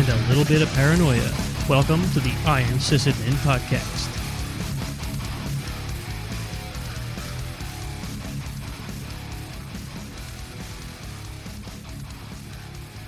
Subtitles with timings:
[0.00, 1.30] ops, and a little bit of paranoia.
[1.68, 4.08] Welcome to the Iron Sysadmin Podcast.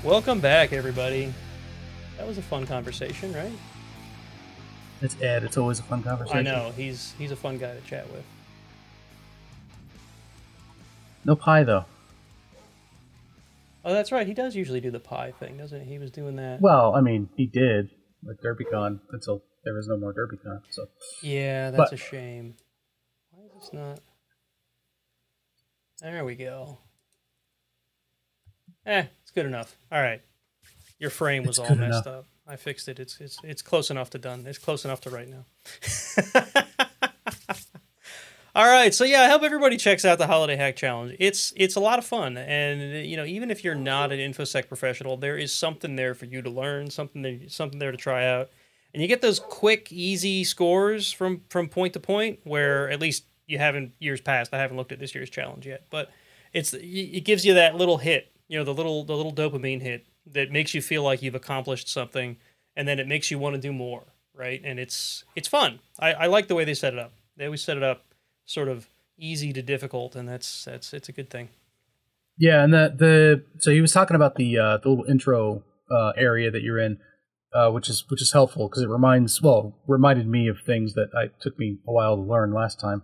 [0.05, 1.33] Welcome back, everybody.
[2.19, 3.53] That was a fun conversation, right?
[5.01, 5.45] It's Ed.
[5.45, 6.39] It's always a fun conversation.
[6.39, 8.25] I know he's he's a fun guy to chat with.
[11.25, 11.85] No pie though.
[13.85, 14.27] Oh, that's right.
[14.27, 15.93] He does usually do the pie thing, doesn't he?
[15.93, 16.61] He was doing that.
[16.61, 17.91] Well, I mean, he did
[18.23, 20.61] with DerbyCon until there was no more DerbyCon.
[20.71, 20.87] So
[21.23, 22.55] yeah, that's But- a shame.
[23.31, 24.01] Why is this not?
[26.01, 26.79] There we go.
[28.87, 29.77] Eh, it's good enough.
[29.91, 30.21] All right.
[30.99, 32.07] Your frame was all messed enough.
[32.07, 32.27] up.
[32.47, 32.99] I fixed it.
[32.99, 34.45] It's it's it's close enough to done.
[34.47, 35.45] It's close enough to right now.
[38.55, 38.93] all right.
[38.93, 41.17] So yeah, I hope everybody checks out the Holiday Hack Challenge.
[41.19, 44.69] It's it's a lot of fun, and you know, even if you're not an infosec
[44.69, 48.27] professional, there is something there for you to learn, something there, something there to try
[48.27, 48.51] out,
[48.93, 52.41] and you get those quick, easy scores from from point to point.
[52.45, 54.53] Where at least you haven't years past.
[54.53, 56.11] I haven't looked at this year's challenge yet, but
[56.53, 60.05] it's it gives you that little hit, you know, the little the little dopamine hit
[60.27, 62.37] that makes you feel like you've accomplished something,
[62.77, 64.61] and then it makes you want to do more, right?
[64.63, 65.81] And it's it's fun.
[65.99, 67.13] I, I like the way they set it up.
[67.39, 68.05] They always set it up
[68.45, 71.49] sort of easy to difficult, and that's that's it's a good thing.
[72.39, 76.13] yeah, and the the so he was talking about the uh, the little intro uh,
[76.17, 76.99] area that you're in,
[77.55, 81.09] uh, which is which is helpful because it reminds well reminded me of things that
[81.17, 83.03] I took me a while to learn last time.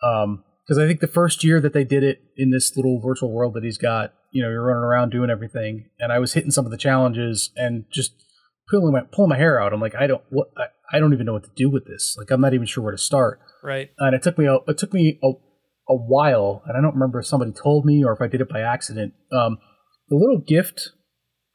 [0.00, 3.54] Because I think the first year that they did it in this little virtual world
[3.54, 6.64] that he's got, you know, you're running around doing everything, and I was hitting some
[6.64, 8.12] of the challenges and just
[8.70, 9.72] pulling my pulling my hair out.
[9.72, 12.16] I'm like, I don't what I, I don't even know what to do with this.
[12.18, 13.40] Like, I'm not even sure where to start.
[13.62, 13.90] Right.
[13.98, 15.28] and it took me a, it took me a,
[15.88, 18.48] a while, and I don't remember if somebody told me or if I did it
[18.48, 19.14] by accident.
[19.32, 19.58] Um,
[20.08, 20.90] the little gift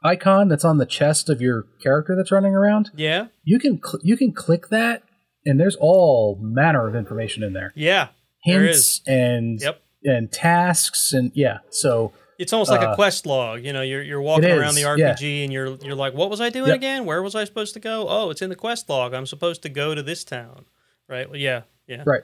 [0.03, 3.27] icon that's on the chest of your character that's running around, Yeah.
[3.43, 5.03] you can cl- you can click that,
[5.45, 8.09] and there's all manner of information in there, Yeah.
[8.45, 9.81] There hints and Yep.
[10.03, 11.57] and tasks, and yeah.
[11.69, 13.65] So It's almost like a Uh, quest log.
[13.65, 15.13] You know, you're you're walking around the is, yeah.
[15.15, 16.75] RPG and you're you're like, what was I doing Yep.
[16.75, 17.05] again?
[17.05, 18.05] Where was I supposed to go?
[18.07, 19.13] Oh, it's in the quest log.
[19.13, 20.65] I'm supposed to go to this town.
[21.09, 21.29] Right.
[21.29, 21.61] Well, yeah.
[21.87, 22.03] Yeah.
[22.05, 22.23] right.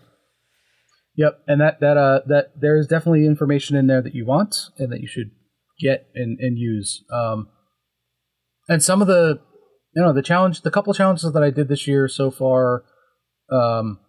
[1.16, 4.92] Yep, and that that uh that there's definitely information in there that you want and
[4.92, 5.32] that you should
[5.80, 7.04] get and, and use.
[7.14, 7.50] Um,
[8.68, 9.40] and some of the
[9.96, 12.84] you know the challenge, the couple challenges that I did this year so far,
[13.52, 14.00] um,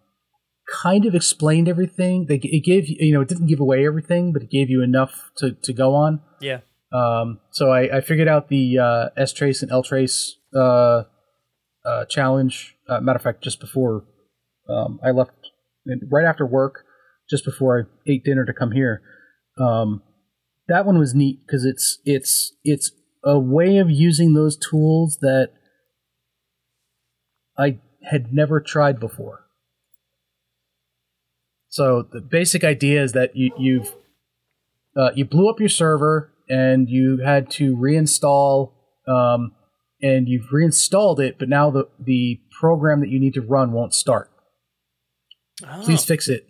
[0.81, 2.25] kind of explained everything.
[2.27, 4.81] They it gave you you know it didn't give away everything, but it gave you
[4.81, 6.21] enough to to go on.
[6.41, 6.61] Yeah.
[6.91, 11.03] Um, so I, I figured out the uh, strace and ltrace uh,
[11.85, 12.75] uh, challenge.
[12.87, 14.05] Uh, matter of fact, just before
[14.69, 15.44] um, I left,
[16.09, 16.83] right after work,
[17.29, 19.01] just before I ate dinner to come here,
[19.59, 20.01] um,
[20.67, 22.91] that one was neat because it's it's it's
[23.23, 25.51] a way of using those tools that
[27.57, 29.45] I had never tried before.
[31.69, 33.93] So the basic idea is that you, you've
[34.95, 38.71] uh, you blew up your server and you had to reinstall
[39.07, 39.51] um,
[40.01, 43.93] and you've reinstalled it, but now the the program that you need to run won't
[43.93, 44.29] start.
[45.63, 45.81] Oh.
[45.83, 46.47] Please fix it.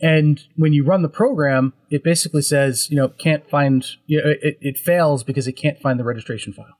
[0.00, 4.30] And when you run the program, it basically says, you know, can't find, you know,
[4.30, 6.78] it, it fails because it can't find the registration file.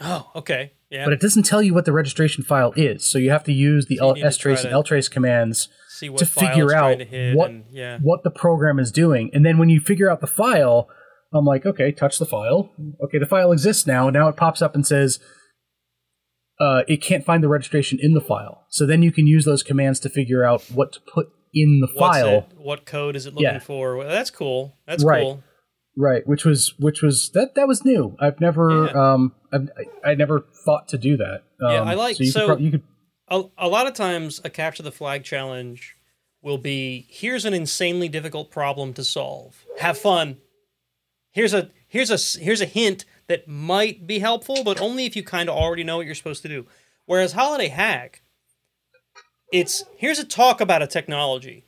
[0.00, 0.72] Oh, okay.
[0.90, 1.04] Yeah.
[1.04, 3.04] But it doesn't tell you what the registration file is.
[3.04, 5.68] So you have to use the So you need to strace and ltrace commands
[6.00, 7.98] to figure out to what and, yeah.
[8.00, 9.30] what the program is doing.
[9.34, 10.88] And then when you figure out the file,
[11.32, 12.72] I'm like, okay, touch the file.
[13.04, 14.08] Okay, the file exists now.
[14.10, 15.20] Now it pops up and says
[16.60, 18.66] uh, it can't find the registration in the file.
[18.68, 21.88] So then you can use those commands to figure out what to put in the
[21.94, 22.28] What's file.
[22.38, 22.44] it?
[22.58, 23.58] What code is it looking Yeah.
[23.58, 23.96] for?
[23.96, 24.76] Well, that's cool.
[24.86, 25.22] That's Right.
[25.22, 25.42] cool.
[25.96, 28.16] Right, which was which was that that was new.
[28.20, 29.12] I've never Yeah.
[29.14, 29.68] um I've,
[30.04, 31.42] I I never thought to do that.
[31.60, 32.82] Um, Yeah, I like- so you so- could, prob- you could
[33.28, 35.94] A, a lot of times, a capture the flag challenge
[36.42, 39.64] will be here's an insanely difficult problem to solve.
[39.78, 40.38] Have fun.
[41.32, 45.22] Here's a here's a here's a hint that might be helpful, but only if you
[45.22, 46.66] kind of already know what you're supposed to do.
[47.06, 48.22] Whereas Holiday Hack,
[49.52, 51.64] it's here's a talk about a technology.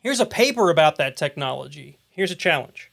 [0.00, 1.98] Here's a paper about that technology.
[2.10, 2.90] Here's a challenge.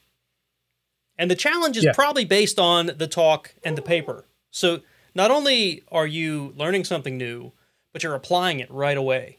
[1.18, 1.94] And the challenge is Yeah.
[1.94, 4.26] probably based on the talk and the paper.
[4.52, 4.82] So
[5.16, 7.52] not only are you learning something new,
[7.92, 9.38] but you're applying it right away.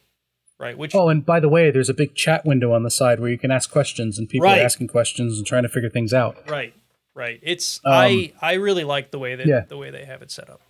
[0.59, 0.79] Right?
[0.79, 3.29] Which Oh, and by the way, there's a big chat window on the side where
[3.31, 4.61] you can ask questions, and people Right.
[4.61, 6.49] are asking questions and trying to figure things out.
[6.49, 6.73] right.
[7.15, 7.39] Right.
[7.43, 9.61] It's Um, I I really like the way that yeah.
[9.69, 10.61] the way they have it set up.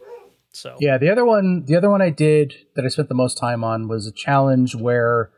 [0.52, 3.36] So Yeah, the other one, the other one I did that I spent the most
[3.38, 5.30] time on was a challenge where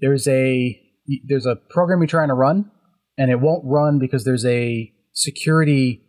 [0.00, 0.80] there's a
[1.24, 2.70] there's a program you're trying to run,
[3.16, 6.02] and it won't run because there's a security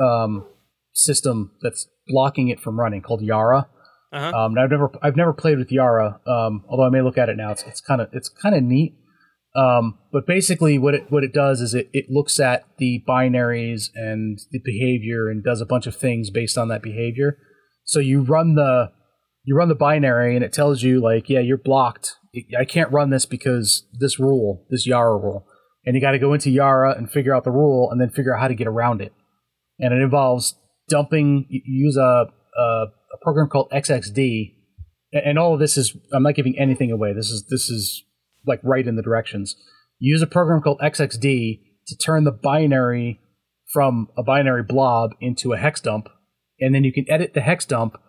[0.00, 0.46] um,
[0.92, 3.68] system that's blocking it from running called Yara.
[4.12, 4.36] Uh-huh.
[4.36, 7.28] Um, and I've never I've never played with Yara, um, although I may look at
[7.28, 7.50] it now.
[7.50, 8.94] It's it's kind of it's kind of neat.
[9.58, 13.90] Um, but basically, what it what it does is it, it looks at the binaries
[13.94, 17.38] and the behavior and does a bunch of things based on that behavior.
[17.84, 18.92] So you run the
[19.44, 22.16] you run the binary and it tells you like, yeah, you're blocked.
[22.56, 25.46] I can't run this because this rule, this Yara rule,
[25.84, 28.36] and you got to go into Yara and figure out the rule and then figure
[28.36, 29.12] out how to get around it.
[29.80, 30.54] And it involves
[30.88, 31.46] dumping.
[31.48, 32.26] Use a,
[32.56, 34.54] a a program called XXD,
[35.12, 37.12] and all of this is I'm not giving anything away.
[37.12, 38.04] This is this is
[38.48, 39.56] like right in the directions.
[39.98, 43.20] Use a program called XXD to turn the binary
[43.72, 46.08] from a binary blob into a hex dump,
[46.60, 48.00] and then you can edit the hex dump,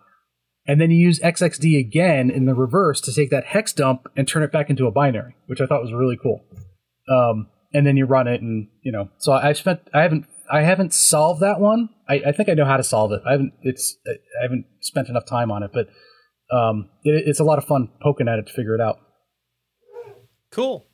[0.66, 4.26] and then you use XXD again in the reverse to take that hex dump and
[4.26, 6.44] turn it back into a binary, which I thought was really cool.
[7.08, 10.62] Um, and then you run it, and you know, so I spent I haven't I
[10.62, 11.90] haven't solved that one.
[12.08, 13.20] I, I, think I know how to solve it.
[13.26, 13.52] I haven't.
[13.62, 15.88] It's I haven't spent enough time on it, but
[16.54, 18.98] um, it, it's a lot of fun poking at it to figure it out.
[20.50, 20.86] Cool.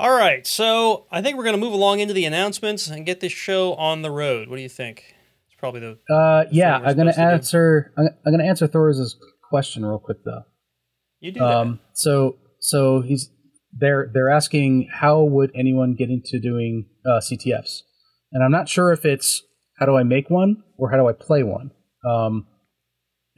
[0.00, 3.20] All right, so I think we're going to move along into the announcements and get
[3.20, 4.48] this show on the road.
[4.48, 5.14] What do you think?
[5.46, 6.12] It's probably the.
[6.12, 7.92] Uh, yeah, I'm going to answer.
[7.96, 9.16] I'm, I'm going to answer Thor's
[9.48, 10.42] question real quick though.
[11.20, 11.56] You do that.
[11.56, 13.30] Um, so so he's
[13.72, 17.82] they're they're asking how would anyone get into doing uh, CTFs,
[18.32, 19.42] and I'm not sure if it's
[19.78, 21.70] how do I make one or how do I play one?
[22.04, 22.46] Um,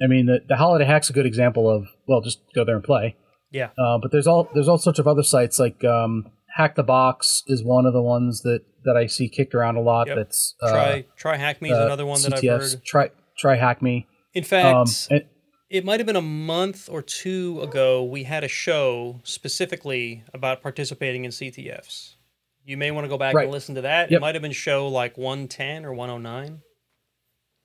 [0.02, 2.84] I mean, the, the Holiday Hack's a good example of well, just go there and
[2.84, 3.16] play.
[3.54, 3.70] Yeah.
[3.78, 7.44] Uh, but there's all there's all sorts of other sites like um, Hack the Box
[7.46, 10.08] is one of the ones that that I see kicked around a lot.
[10.08, 10.16] Yep.
[10.16, 12.52] That's uh, try try Hack Me is uh, another one that CTFs.
[12.52, 12.84] I've heard.
[12.84, 14.08] Try try Hack Me.
[14.34, 15.24] In fact, um, and,
[15.70, 20.60] it might have been a month or two ago we had a show specifically about
[20.60, 22.16] participating in CTFs.
[22.64, 23.44] You may want to go back right.
[23.44, 24.10] and listen to that.
[24.10, 24.18] Yep.
[24.18, 26.60] It might have been show like 110 or 109.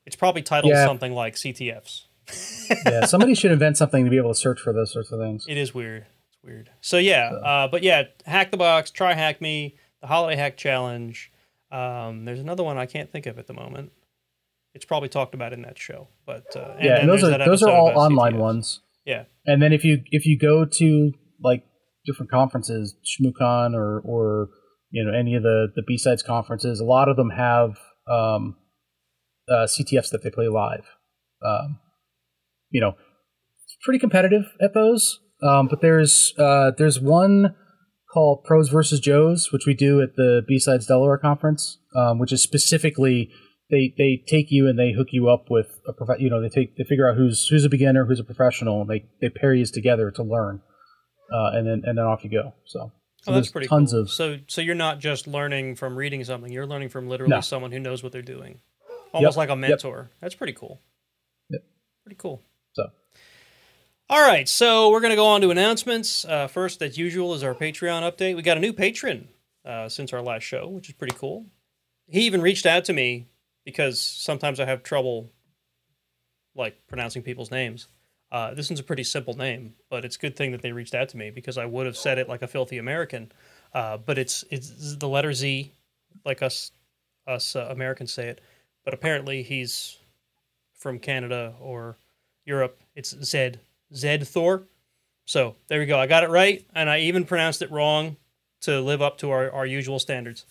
[0.06, 0.86] It's probably titled yeah.
[0.86, 2.06] something like CTFs.
[2.86, 5.46] Yeah, somebody should invent something to be able to search for those sorts of things.
[5.48, 6.06] It is weird.
[6.28, 6.70] It's weird.
[6.82, 7.38] So yeah, so.
[7.38, 11.32] Uh, but yeah, hack the box, try hack me, the holiday hack challenge.
[11.72, 13.92] Um, there's another one I can't think of at the moment.
[14.76, 17.64] It's probably talked about in that show, but uh, and yeah, and those are those
[17.64, 18.40] are all online CTFs.
[18.40, 18.82] ones.
[19.06, 21.12] Yeah, and then if you if you go to
[21.44, 21.64] like
[22.06, 24.50] different conferences, ShmooCon or or
[24.92, 26.80] you know any of the the BSides conferences.
[26.80, 27.78] A lot of them have
[28.08, 28.56] um,
[29.50, 30.86] uh, CTFs that they play live.
[31.46, 31.80] Um,
[32.70, 32.94] you know,
[33.84, 35.20] pretty competitive at those.
[35.42, 37.56] Um, but there's uh, there's one
[38.14, 42.42] called Pros versus Joes, which we do at the BSides Delaware conference, um, which is
[42.42, 43.32] specifically
[43.70, 46.50] they they take you and they hook you up with a prof- you know they
[46.50, 49.54] take they figure out who's who's a beginner, who's a professional, and they they pair
[49.54, 50.62] you together to learn,
[51.32, 52.54] uh, and then and then off you go.
[52.66, 52.92] So
[53.22, 54.02] so oh, that's pretty tons cool.
[54.02, 57.42] Of, so so you're not just learning from reading something; you're learning from literally no.
[57.42, 58.60] someone who knows what they're doing,
[59.14, 59.38] almost yep.
[59.38, 59.98] like a mentor.
[59.98, 60.12] Yep.
[60.22, 60.82] That's pretty cool.
[61.50, 61.62] Yep.
[62.06, 62.44] Pretty cool.
[64.12, 66.26] All right, so we're going to go on to announcements.
[66.26, 68.36] Uh, first, as usual, is our Patreon update.
[68.36, 69.28] We got a new patron
[69.64, 71.46] uh, since our last show, which is pretty cool.
[72.08, 73.28] He even reached out to me
[73.66, 75.32] because sometimes I have trouble,
[76.56, 77.88] like pronouncing people's names.
[78.32, 80.96] Uh, this one's a pretty simple name, but it's a good thing that they reached
[80.96, 83.32] out to me because I would have said it like a filthy American.
[83.76, 85.72] Uh, but it's it's the letter Z,
[86.26, 86.72] like us
[87.28, 88.42] us uh, Americans say it.
[88.84, 90.00] But apparently he's
[90.74, 92.00] from Canada or
[92.44, 92.80] Europe.
[92.96, 93.60] It's Zed
[93.94, 94.68] Zed Thor.
[95.26, 96.00] So there we go.
[96.00, 98.18] I got it right, and I even pronounced it wrong
[98.62, 100.46] to live up to our, our usual standards.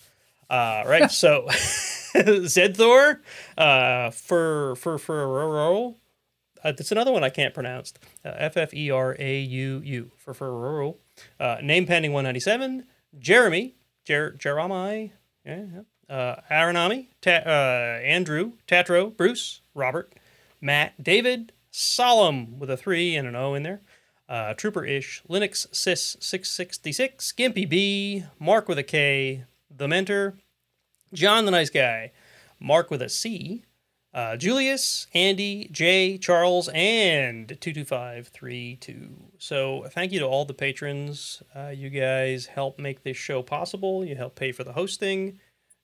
[0.49, 1.11] Uh, right.
[1.11, 1.49] so
[2.47, 3.21] Zed Thor
[3.57, 5.95] uh, for for for
[6.65, 7.93] uh, that's another one I can't pronounce.
[8.25, 10.95] Uh, F F E R A U U for for
[11.41, 12.85] uh, name pending 197.
[13.19, 15.09] Jeremy, Jer- Jeremiah,
[15.45, 16.15] yeah, yeah.
[16.15, 20.15] Uh, Aronami, Ta- uh, Andrew, Tatro, Bruce, Robert,
[20.61, 23.81] Matt, David, Solemn with a three and an O in there.
[24.29, 29.45] Uh, Trooper Ish, Linux Sys 666, Gimpy B, Mark with a K,
[29.75, 30.37] The Mentor,
[31.15, 32.13] John the Nice Guy,
[32.61, 33.65] Mark with a C,
[34.13, 39.11] uh, Julius, Andy, Jay, Charles, and 22532.
[39.39, 41.43] So thank you to all the patrons.
[41.55, 44.05] Uh, you guys help make this show possible.
[44.05, 45.39] You help pay for the hosting,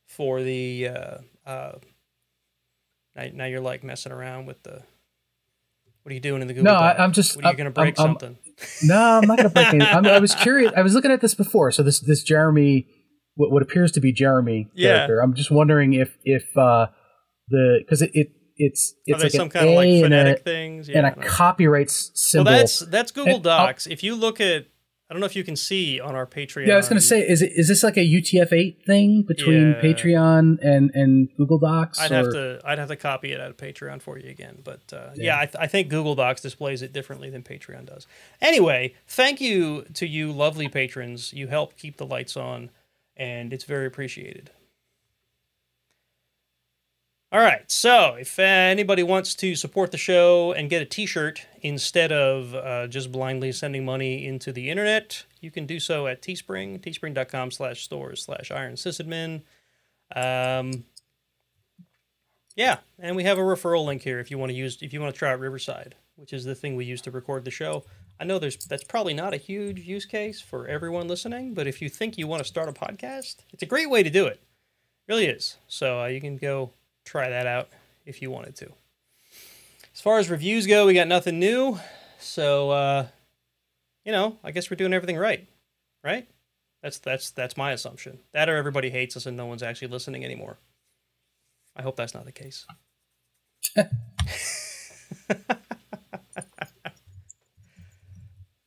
[0.07, 0.88] for the.
[0.88, 1.73] Uh, uh,
[3.14, 4.83] now, now you're like messing around with the.
[6.04, 6.70] What are you doing in the Google?
[6.70, 7.34] No, I, am just.
[7.34, 8.37] What, are you going to break I'm, something?
[8.38, 10.06] I'm, no, I'm not going to break anything.
[10.06, 10.70] i was curious.
[10.76, 11.70] I was looking at this before.
[11.70, 12.87] So this this Jeremy,
[13.37, 14.90] what, what appears to be Jeremy yeah.
[14.90, 15.20] character.
[15.20, 16.88] I'm just wondering if if uh,
[17.49, 21.06] the because it, it it's it's like some kind of like phonetic things yeah, and
[21.06, 22.52] a copyright symbol.
[22.52, 23.87] Well, that's that's Google and, Docs.
[23.87, 24.66] if you look at
[25.14, 26.66] don't know if you can see on our Patreon.
[26.66, 29.68] Yeah, I was going to say, is it is this like a UTF-8 thing between
[29.71, 29.80] Yeah.
[29.80, 31.99] Patreon and and Google Docs?
[32.00, 34.59] I'd or- have to I'd have to copy it out of Patreon for you again,
[34.62, 38.06] but uh, yeah, I, th- I think Google Docs displays it differently than Patreon does.
[38.42, 41.33] Anyway, thank you to you lovely patrons.
[41.33, 42.71] You help keep the lights on,
[43.16, 44.50] and it's very appreciated.
[47.35, 51.45] All right, so if uh, anybody wants to support the show and get a T-shirt
[51.62, 56.23] instead of uh, just blindly sending money into the internet, you can do so at
[56.23, 59.43] Teespring, teespring.com slash stores slash Iron Sysadmin.
[60.14, 60.85] Um,
[62.55, 65.00] yeah, and we have a referral link here if you want to use if you
[65.00, 67.83] want to try out Riverside, which is the thing we use to record the show.
[68.21, 71.83] I know there's that's probably not a huge use case for everyone listening, but if
[71.83, 74.41] you think you want to start a podcast, it's a great way to do it.
[75.09, 75.57] really is.
[75.67, 76.71] So uh, you can go
[77.04, 77.68] try that out
[78.06, 78.73] if you wanted to.
[79.94, 81.78] As far as reviews go, we got nothing new.
[82.18, 83.06] So uh,
[84.04, 85.46] you know, I guess we're doing everything right,
[86.02, 86.26] right?
[86.82, 88.18] That's that's that's my assumption.
[88.32, 90.58] That or everybody hates us and no one's actually listening anymore.
[91.76, 92.66] I hope that's not the case.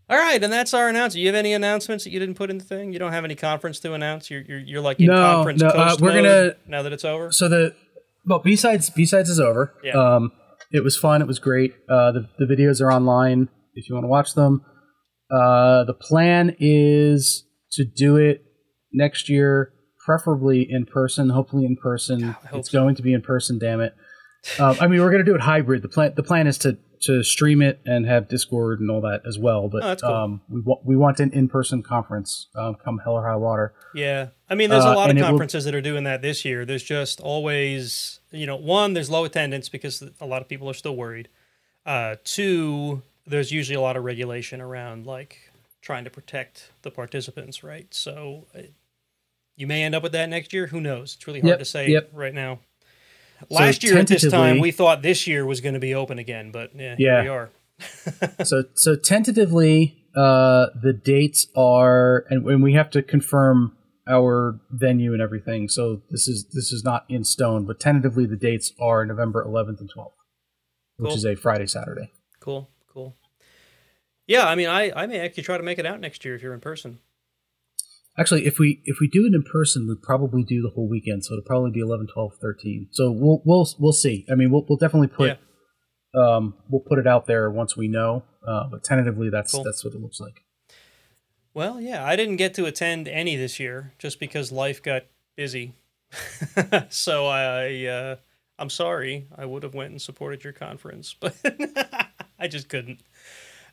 [0.10, 1.20] All right, and that's our announcement.
[1.22, 2.94] You have any announcements that you didn't put in the thing?
[2.94, 4.32] You don't have any conference to announce.
[4.32, 7.04] You're you're, you're like in No, conference no, uh, we're mode gonna- now that it's
[7.04, 7.32] over.
[7.34, 7.76] So the
[8.28, 9.74] well, BSides B sides is over.
[9.84, 9.94] Yeah.
[9.94, 10.32] Um,
[10.72, 11.22] it was fun.
[11.22, 11.74] It was great.
[11.90, 14.64] Uh, the the videos are online if you want to watch them.
[15.32, 18.44] Uh, the plan is to do it
[18.94, 19.72] next year,
[20.06, 21.30] preferably in person.
[21.30, 22.36] Hopefully in person.
[22.50, 23.60] Hope it's going to be in person.
[23.60, 23.94] Damn it.
[24.60, 25.82] Um, I mean, we're going to do it hybrid.
[25.82, 29.22] The plan the plan is to to stream it and have Discord and all that
[29.26, 29.68] as well.
[29.68, 30.14] But Oh, cool.
[30.16, 32.48] um, we wa- we want an in person conference.
[32.56, 33.74] Um, come hell or high water.
[33.94, 36.04] Yeah, I mean, there's a Uh, lot of and it will- conferences that are doing
[36.06, 36.66] that this year.
[36.66, 40.74] There's just always, you know, one, there's low attendance because a lot of people are
[40.74, 41.30] still worried.
[41.86, 45.38] Uh, two, there's usually a lot of regulation around like
[45.82, 47.94] trying to protect the participants, right?
[47.94, 48.62] So uh,
[49.56, 50.68] you may end up with that next year.
[50.68, 51.16] Who knows?
[51.16, 52.10] It's really hard Yep, to say yep.
[52.14, 52.60] right now.
[53.40, 56.18] So Last year at this time, we thought this year was going to be open
[56.20, 57.22] again, but yeah, Yeah.
[57.22, 57.50] here we are.
[58.44, 63.78] so so tentatively uh the dates are and, and we have to confirm
[64.10, 68.36] our venue and everything so this is this is not in stone but tentatively the
[68.36, 70.10] dates are november 11th and 12th
[70.98, 71.18] which Cool.
[71.18, 73.16] is a friday saturday Cool, cool.
[74.26, 76.42] Yeah, I mean, I, I may actually try to make it out next year if
[76.42, 77.00] you're in person.
[78.18, 81.24] Actually if we if we do it in person we'd probably do the whole weekend
[81.24, 84.66] so it'll probably be 11 12 13 so we'll we'll we'll see i mean we'll,
[84.68, 85.38] we'll definitely put
[86.16, 89.64] um we'll put it out there once we know uh but tentatively that's Cool.
[89.64, 90.44] that's what it looks like
[91.54, 95.06] Well, yeah, I didn't get to attend any this year just because life got
[95.36, 95.74] busy.
[96.90, 98.16] so I, uh,
[98.60, 99.26] I'm sorry.
[99.36, 101.36] I would have went and supported your conference, but
[102.40, 103.00] I just couldn't.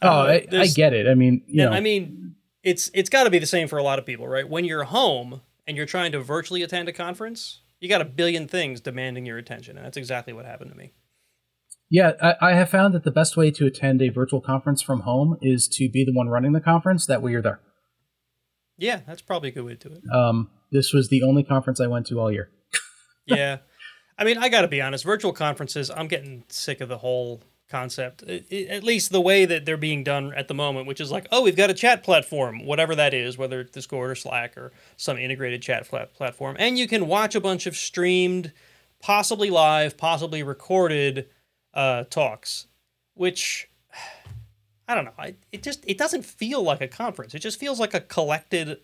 [0.01, 3.11] oh Uh, I, I get it i mean you Yeah, know I mean, it's it's
[3.11, 4.49] got to be the same for a lot of people, right?
[4.49, 8.49] When you're home and you're trying to virtually attend a conference, you got a billion
[8.49, 10.93] things demanding your attention, and that's exactly what happened to me.
[11.91, 15.01] Yeah, I, I have found that the best way to attend a virtual conference from
[15.01, 17.07] home is to be the one running the conference.
[17.07, 17.61] That way you're there.
[18.79, 20.03] Yeah, that's probably a good way to do it.
[20.13, 22.51] Um, this was the only conference I went to all year.
[23.27, 23.59] yeah.
[24.19, 25.05] I mean, I got to be honest.
[25.05, 28.23] Virtual conferences, I'm getting sick of the whole concept.
[28.23, 31.43] At least the way that they're being done at the moment, which is like, oh,
[31.43, 35.19] we've got a chat platform, whatever that is, whether it's Discord or Slack or some
[35.19, 38.53] integrated chat platform, and you can watch a bunch of streamed,
[39.01, 41.29] possibly live, possibly recorded
[41.73, 42.67] uh, talks,
[43.15, 43.69] which
[44.87, 45.13] I don't know.
[45.19, 47.35] I, it just it doesn't feel like a conference.
[47.35, 48.79] It just feels like a collected,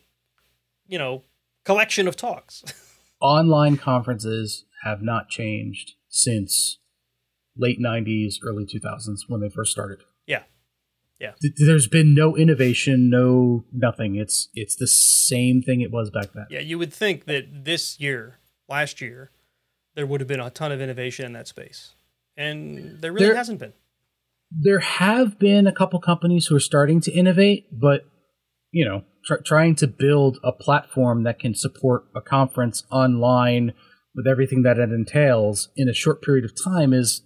[0.87, 1.25] you know,
[1.65, 2.65] collection of talks.
[3.21, 6.80] Online conferences have not changed since
[7.57, 9.99] late 90s, early 2000s when they first started.
[10.27, 10.43] Yeah.
[11.19, 11.33] Yeah.
[11.41, 14.15] Th- There's been no innovation, no nothing.
[14.17, 16.47] It's it's the same thing it was back then.
[16.51, 18.39] Yeah, you would think that this year,
[18.69, 19.31] last year,
[19.95, 21.93] there would have been a ton of innovation in that space,
[22.37, 23.75] and there really There- hasn't been.
[24.51, 28.05] there have been a couple companies who are starting to innovate, but
[28.73, 33.75] you know, tr- trying to build a platform that can support a conference online
[34.15, 37.23] with everything that it entails in a short period of time is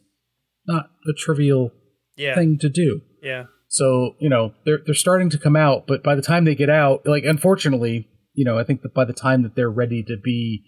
[0.66, 1.72] not a trivial
[2.16, 3.00] Yeah, thing to do.
[3.22, 6.54] yeah, So you know, they're they're starting to come out, but by the time they
[6.54, 10.02] get out, like unfortunately, you know, I think that by the time that they're ready
[10.04, 10.62] to be,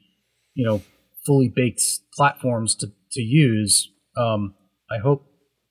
[0.54, 0.82] you know,
[1.26, 1.82] fully baked
[2.14, 4.54] platforms to to use, um,
[4.90, 5.26] I hope,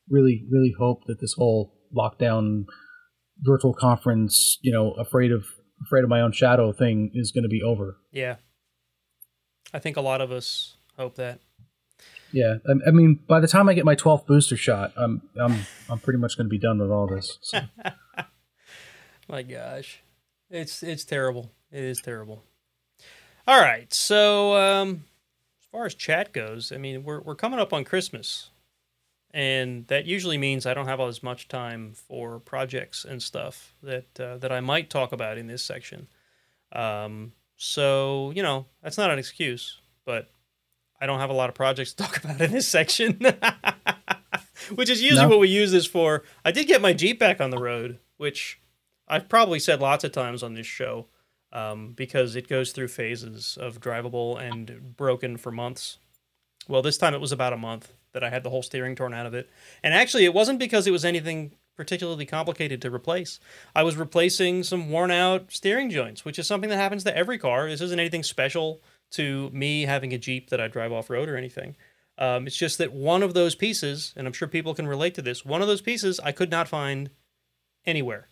[0.10, 2.66] really, really hope that this whole lockdown
[3.40, 5.46] virtual conference, you know, afraid of
[5.86, 7.98] afraid of my own shadow thing is going to be over.
[8.12, 8.36] yeah.
[9.74, 11.40] I think a lot of us hope that.
[12.32, 15.66] Yeah, I, I mean, by the time I get my twelfth booster shot, I'm I'm
[15.90, 17.40] I'm pretty much going to be done with all this.
[17.42, 17.60] So.
[19.28, 20.02] My gosh.
[20.50, 21.52] It's it's terrible.
[21.72, 22.44] It is terrible.
[23.48, 25.04] All right, so um,
[25.60, 28.50] as far as chat goes, I mean, we're we're coming up on Christmas,
[29.32, 34.20] and that usually means I don't have as much time for projects and stuff that
[34.20, 36.08] uh, that I might talk about in this section.
[36.72, 40.30] Um, so you know, that's not an excuse, but
[41.06, 43.20] I don't have a lot of projects to talk about in this section,
[44.74, 45.30] which is usually No.
[45.30, 46.24] what we use this for.
[46.44, 48.60] I did get my Jeep back on the road, which
[49.08, 51.06] I've probably said lots of times on this show
[51.54, 56.00] um, because it goes through phases of drivable and broken for months.
[56.68, 59.14] Well, this time it was about a month that I had the whole steering torn
[59.14, 59.48] out of it.
[59.84, 63.40] And actually, it wasn't because it was anything particularly complicated to replace.
[63.76, 67.38] I was replacing some worn out steering joints, which is something that happens to every
[67.38, 67.70] car.
[67.70, 68.82] This isn't anything special
[69.16, 71.76] to me having a Jeep that I drive off road or anything.
[72.18, 75.22] Um, it's just that one of those pieces, and I'm sure people can relate to
[75.22, 77.10] this, one of those pieces I could not find
[77.86, 78.30] anywhere.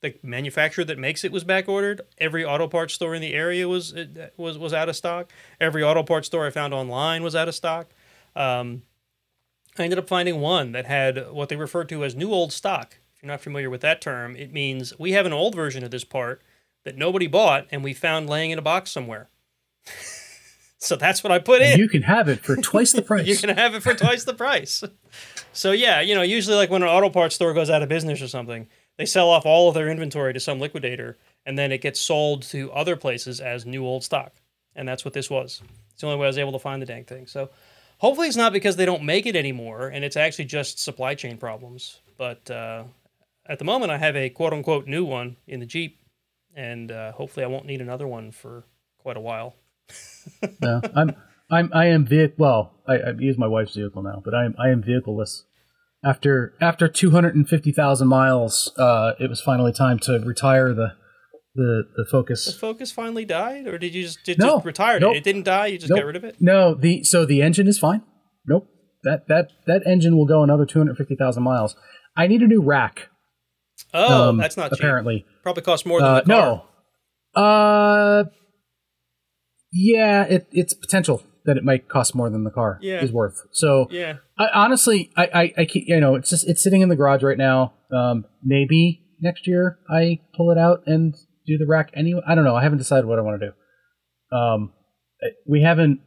[0.00, 2.00] The manufacturer that makes it was back ordered.
[2.16, 3.94] Every auto parts store in the area was
[4.38, 5.30] was was out of stock.
[5.60, 7.90] Every auto parts store I found online was out of stock.
[8.34, 8.82] Um,
[9.78, 12.96] I ended up finding one that had what they refer to as new old stock.
[13.14, 15.90] If you're not familiar with that term, it means we have an old version of
[15.90, 16.40] this part
[16.84, 19.28] that nobody bought and we found laying in a box somewhere.
[20.78, 21.78] So that's what I put in.
[21.78, 23.26] You can have it for twice the price.
[23.26, 24.82] you can have it for twice the price.
[25.52, 28.22] So yeah, you know, usually like when an auto parts store goes out of business
[28.22, 31.80] or something, they sell off all of their inventory to some liquidator, and then it
[31.80, 34.32] gets sold to other places as new old stock.
[34.76, 35.62] And that's what this was.
[35.92, 37.26] It's the only way I was able to find the dang thing.
[37.26, 37.50] So
[37.98, 41.36] hopefully it's not because they don't make it anymore, and it's actually just supply chain
[41.36, 42.00] problems.
[42.16, 42.84] But uh,
[43.46, 45.98] at the moment, I have a quote unquote new one in the Jeep,
[46.54, 48.64] and uh, hopefully I won't need another one for
[48.98, 49.56] quite a while.
[50.60, 51.16] No, I'm
[51.50, 52.34] I'm I am vehicle.
[52.38, 55.44] Well, I, I use my wife's vehicle now, but I am I am vehicleless.
[56.04, 60.72] After after two hundred and fifty thousand miles, uh, it was finally time to retire
[60.72, 60.92] the
[61.54, 62.46] the the Focus.
[62.46, 62.90] The Focus.
[62.92, 65.14] Finally died, or did you just did No, just retired nope.
[65.14, 65.18] it?
[65.18, 65.66] It didn't die.
[65.66, 65.98] You just Nope.
[65.98, 66.36] got rid of it.
[66.40, 68.02] No, the so the engine is fine.
[68.46, 68.66] Nope
[69.04, 71.74] that that that engine will go another two hundred fifty thousand miles.
[72.16, 73.08] I need a new rack.
[73.94, 74.78] Oh, um, that's not cheap.
[74.78, 75.24] apparently.
[75.42, 76.62] Probably costs more than Uh, the car.
[77.36, 77.42] no.
[77.42, 78.24] Uh,
[79.72, 83.02] yeah, it, it's potential that it might cost more than the car Yeah.
[83.02, 83.40] is worth.
[83.52, 84.16] So Yeah.
[84.38, 87.22] I, honestly, I, I, I keep, you know, it's just it's sitting in the garage
[87.22, 87.74] right now.
[87.92, 91.14] Um, maybe next year I pull it out and
[91.46, 92.20] do the rack anyway.
[92.26, 92.56] I don't know.
[92.56, 94.36] I haven't decided what I want to do.
[94.36, 94.72] Um,
[95.46, 96.00] we haven't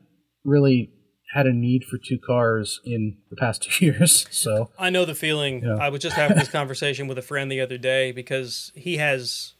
[0.45, 0.91] really
[1.33, 5.15] had a need for two cars in the past two years, so I know the
[5.15, 5.63] feeling.
[5.63, 5.75] Yeah.
[5.77, 9.53] I was just having this conversation with a friend the other day because he has,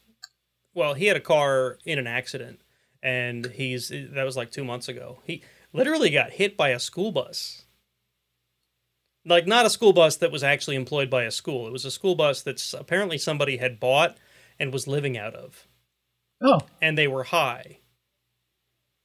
[0.72, 2.60] well, he had a car in an accident,
[3.04, 5.20] and he's that was like two months ago.
[5.24, 7.62] He literally got hit by a school bus.
[9.26, 11.66] Like not a school bus that was actually employed by a school.
[11.66, 14.16] It was a school bus that's apparently somebody had bought
[14.58, 15.66] and was living out of,
[16.42, 17.78] oh, and they were high,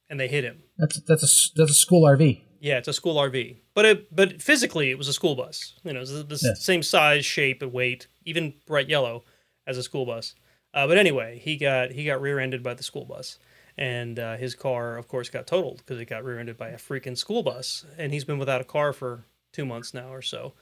[0.08, 0.62] and they hit him.
[0.78, 2.40] that's that's a that's a school RV.
[2.60, 5.74] Yeah, it's a school RV, but it but physically it was a school bus.
[5.84, 6.54] You know, the, the Yeah.
[6.54, 9.24] same size, shape, and weight, even bright yellow
[9.66, 10.34] as a school bus.
[10.74, 13.38] Uh, but anyway, he got he got rear-ended by the school bus,
[13.80, 17.16] and uh, his car, of course, got totaled because it got rear-ended by a freaking
[17.16, 17.86] school bus.
[17.96, 20.52] And he's been without a car for two months now or so.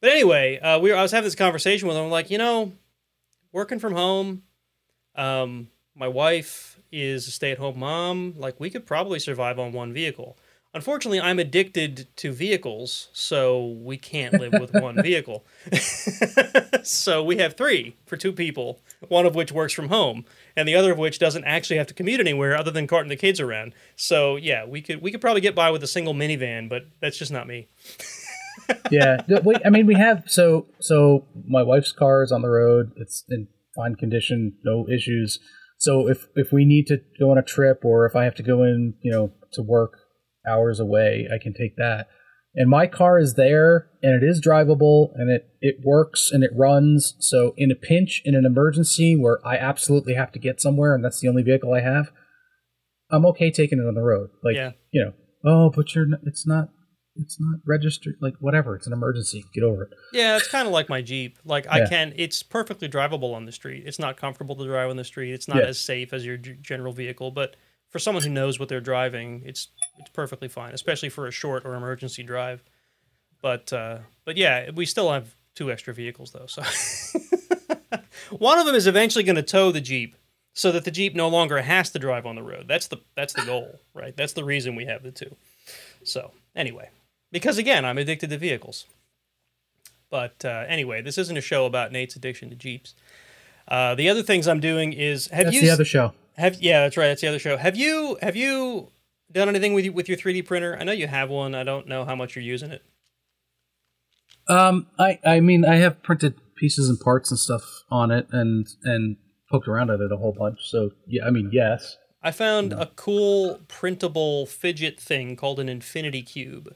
[0.00, 2.08] But anyway, uh, we were, I was having this conversation with him.
[2.08, 2.72] like, you know,
[3.50, 4.44] working from home.
[5.16, 8.34] Um, my wife is a stay-at-home mom.
[8.36, 10.38] Like, we could probably survive on one vehicle.
[10.78, 15.44] Unfortunately, I'm addicted to vehicles, so we can't live with one vehicle.
[16.84, 20.76] so we have three for two people, one of which works from home, and the
[20.76, 23.74] other of which doesn't actually have to commute anywhere other than carting the kids around.
[23.96, 27.18] So yeah, we could we could probably get by with a single minivan, but that's
[27.18, 27.66] just not me.
[28.92, 31.26] yeah, we, I mean, we have so so.
[31.44, 35.40] My wife's car is on the road; it's in fine condition, no issues.
[35.76, 38.44] So if if we need to go on a trip, or if I have to
[38.44, 39.98] go in, you know, to work
[40.46, 42.08] hours away, I can take that.
[42.54, 46.50] And my car is there, and it is drivable, and it it works and it
[46.56, 47.14] runs.
[47.20, 51.04] So in a pinch, in an emergency where I absolutely have to get somewhere, and
[51.04, 52.10] that's the only vehicle I have,
[53.10, 54.30] I'm okay taking it on the road.
[54.42, 54.72] Like Yeah.
[54.92, 55.12] you know,
[55.44, 56.70] oh, but you're not, it's not
[57.16, 58.14] it's not registered.
[58.20, 59.44] Like whatever, it's an emergency.
[59.54, 59.90] Get over it.
[60.12, 61.38] Yeah, it's kind of like my Jeep.
[61.44, 61.88] Like I Yeah.
[61.88, 63.82] can, it's perfectly drivable on the street.
[63.86, 65.32] It's not comfortable to drive on the street.
[65.32, 65.64] It's not Yeah.
[65.64, 67.56] as safe as your g- general vehicle, but
[67.90, 71.64] for someone who knows what they're driving, it's it's perfectly fine, especially for a short
[71.64, 72.62] or emergency drive.
[73.40, 76.46] But uh, but yeah, we still have two extra vehicles though.
[76.46, 76.62] So
[78.30, 80.16] one of them is eventually going to tow the Jeep
[80.52, 82.66] so that the Jeep no longer has to drive on the road.
[82.68, 84.16] That's the that's the goal, right?
[84.16, 85.34] That's the reason we have the two.
[86.04, 86.90] So anyway,
[87.32, 88.86] because again, I'm addicted to vehicles.
[90.10, 92.94] But uh, anyway, this isn't a show about Nate's addiction to Jeeps.
[93.66, 96.12] Uh, the other things I'm doing is have That's you the other show.
[96.38, 97.56] Have yeah that's right that's the other show.
[97.56, 98.90] Have you have you
[99.30, 100.76] done anything with you, with your 3D printer?
[100.78, 101.54] I know you have one.
[101.54, 102.82] I don't know how much you're using it.
[104.48, 108.66] Um, I I mean, I have printed pieces and parts and stuff on it, and
[108.84, 109.16] and
[109.50, 110.60] poked around at it a whole bunch.
[110.62, 111.96] So yeah, I mean, yes.
[112.22, 116.74] I found a cool printable fidget thing called an infinity cube.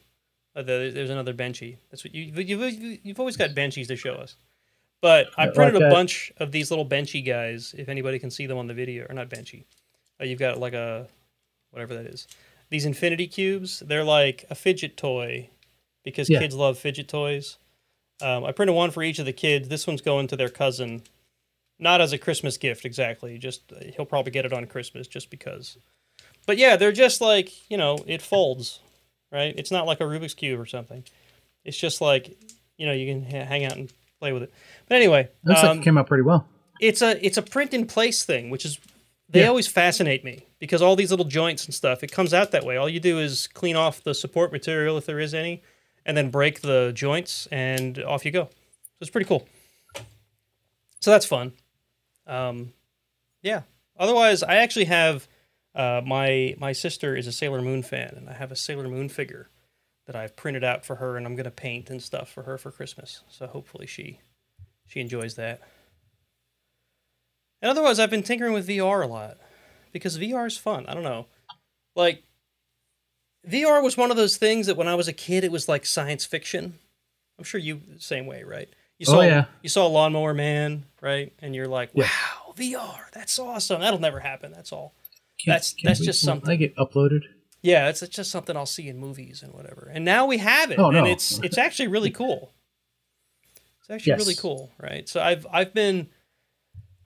[0.55, 1.79] Uh, there's another benchy.
[1.91, 4.37] That's what you you've, you've always got benchies to show us.
[5.03, 5.91] But I printed like a that.
[5.91, 7.75] bunch of these little benchy guys.
[7.77, 9.65] If anybody can see them on the video, or not benchy,
[10.21, 11.09] uh, you've got like a
[11.73, 12.27] whatever that is.
[12.71, 13.81] These infinity cubes.
[13.81, 15.51] They're like a fidget toy
[16.05, 16.39] because Yeah.
[16.39, 17.59] kids love fidget toys.
[18.23, 19.69] Um, I printed one for each of the kids.
[19.69, 21.03] This one's going to their cousin,
[21.81, 23.37] not as a Christmas gift exactly.
[23.39, 25.77] Just uh, he'll probably get it on Christmas just because.
[26.47, 28.79] But yeah, they're just like you know, it folds,
[29.33, 29.53] right?
[29.59, 31.03] It's not like a Rubik's cube or something.
[31.65, 32.37] It's just like
[32.79, 34.53] you know, you can ha- hang out and play with it.
[34.89, 36.47] But anyway, Looks like um, it came out pretty well.
[36.81, 38.79] it's a it's a print in place thing, which is
[39.29, 39.49] they Yeah.
[39.49, 42.05] always fascinate me because all these little joints and stuff.
[42.05, 42.77] It comes out that way.
[42.77, 45.63] All you do is clean off the support material if there is any,
[46.07, 48.45] and then break the joints, and off you go.
[48.45, 49.49] So it's pretty cool.
[51.01, 51.53] So that's fun.
[52.29, 52.73] Um,
[53.43, 53.63] yeah.
[53.99, 55.27] Otherwise, I actually have
[55.75, 59.09] uh, my my sister is a Sailor Moon fan, and I have a Sailor Moon
[59.09, 59.49] figure
[60.07, 62.71] that I've printed out for her, and I'm gonna paint and stuff for her for
[62.71, 63.23] Christmas.
[63.29, 64.21] So hopefully she
[64.87, 65.61] she enjoys that.
[67.61, 69.39] And otherwise, I've been tinkering with VR a lot
[69.93, 70.87] because VR is fun.
[70.87, 71.27] I don't know.
[71.95, 72.25] Like,
[73.49, 75.87] VR was one of those things that when I was a kid, it was like
[75.87, 76.79] science fiction.
[77.39, 78.69] I'm sure you the same way, right?
[78.99, 79.45] You Oh, saw yeah.
[79.63, 81.33] you saw a Lawnmower Man, right?
[81.41, 82.05] And you're like, Yeah.
[82.05, 83.81] wow, VR, that's awesome.
[83.81, 84.53] That'll never happen.
[84.53, 84.95] That's all.
[85.39, 86.51] Can't- that's- can't that's just something.
[86.51, 87.23] I get uploaded.
[87.63, 89.89] Yeah, it's, it's just something I'll see in movies and whatever.
[89.93, 92.53] And now we have it, Oh, and it's it's actually really cool.
[93.81, 95.09] It's actually really cool, right?
[95.09, 96.09] So I've I've been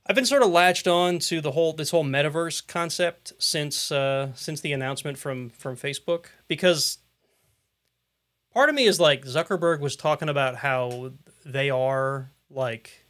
[0.06, 4.32] I've been sort of latched on to the whole this whole metaverse concept since uh,
[4.34, 6.98] since the announcement from from Facebook because
[8.52, 11.12] part of me is like Zuckerberg was talking about how
[11.44, 13.04] they are like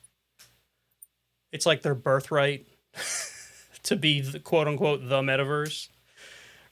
[1.53, 2.67] it's like their birthright
[3.85, 5.89] to be the quote unquote the metaverse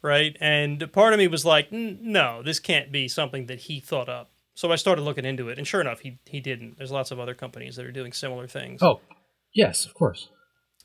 [0.04, 0.36] right?
[0.38, 4.30] And part of me was like, no, this can't be something that he thought up.
[4.54, 6.78] So I started looking into it, and sure enough, he he didn't.
[6.78, 8.80] There's lots of other companies that are doing similar things.
[8.84, 9.00] Oh,
[9.52, 10.28] yes, of course.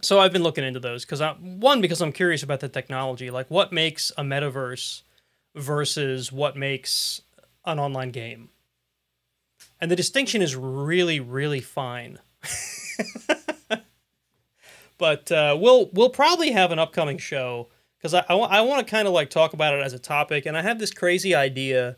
[0.01, 3.51] So I've been looking into those because one because I'm curious about the technology, like
[3.51, 5.03] what makes a metaverse
[5.53, 7.21] versus what makes
[7.65, 8.49] an online game.
[9.79, 12.17] And the distinction is really, really fine.
[14.97, 17.69] but uh, we'll we'll probably have an upcoming show
[17.99, 20.57] because I, I want to kind of like talk about it as a topic, and
[20.57, 21.97] I have this crazy idea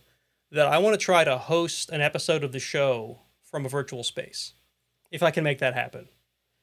[0.51, 4.03] that I want to try to host an episode of the show from a virtual
[4.03, 4.53] space,
[5.11, 6.07] if I can make that happen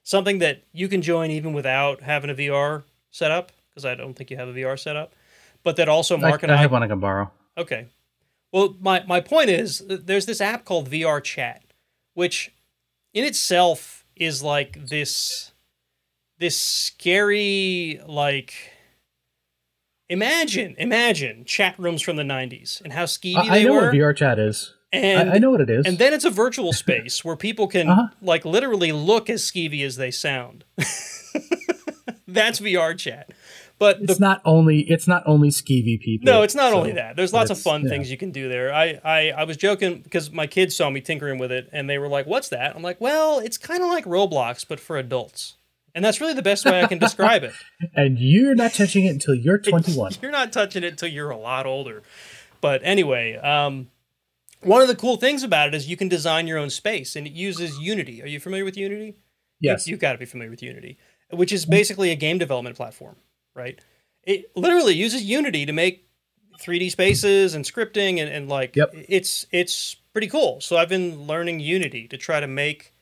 [0.09, 4.31] something that you can join even without having a VR setup because I don't think
[4.31, 5.15] you have a VR setup,
[5.63, 7.31] but that also Mark I, and I I, have one I can borrow.
[7.59, 7.89] okay.
[8.51, 11.59] Well, my my point is there's this app called VRChat,
[12.15, 12.53] which
[13.13, 15.53] in itself is like this
[16.39, 18.55] this scary like
[20.09, 23.95] imagine imagine chat rooms from the 90s and how skeevy I, I know were what
[23.95, 24.75] VRChat is.
[24.93, 25.85] and I, I know what it is.
[25.87, 28.09] and then it's a virtual space where people can Uh-huh.
[28.23, 30.65] like literally look as skeevy as they sound.
[32.27, 33.25] That's VRChat.
[33.79, 36.27] But the it's not only it's not only skeevy people.
[36.31, 37.15] no, it's not so- only that.
[37.17, 37.89] There's lots of fun yeah.
[37.91, 38.73] things you can do there.
[38.75, 41.97] I, I, I was joking because my kids saw me tinkering with it and they
[41.99, 42.75] were like, What's that?
[42.75, 45.55] I'm like, Well, it's kind of like Roblox, but for adults.
[45.95, 47.53] And that's really the best way I can describe it.
[47.95, 50.13] And you're not touching it until you're 21.
[50.23, 52.03] You're not touching it until you're a lot older.
[52.61, 53.89] But anyway, um,
[54.63, 57.27] one of the cool things about it is you can design your own space and
[57.27, 58.23] it uses Unity.
[58.23, 59.17] Are you familiar with Unity?
[59.61, 59.87] Yes.
[59.87, 60.99] You, have got to be familiar with Unity,
[61.31, 63.17] which is basically a game development platform,
[63.55, 63.81] right?
[64.25, 66.09] It literally uses Unity to make
[66.61, 68.91] 3D spaces and scripting and, and like Yep.
[69.09, 70.61] it's it's pretty cool.
[70.61, 72.93] So I've been learning Unity to try to make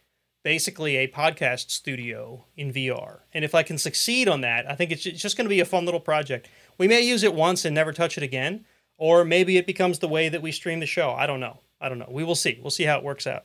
[0.47, 3.19] basically a podcast studio in VR.
[3.35, 5.65] And if I can succeed on that, I think it's just going to be a
[5.65, 6.49] fun little project.
[6.79, 8.65] We may use it once and never touch it again,
[8.97, 11.11] or maybe it becomes the way that we stream the show.
[11.11, 11.59] I don't know.
[11.81, 12.07] I don't know.
[12.09, 12.61] We will see.
[12.63, 13.43] We'll see how it works out.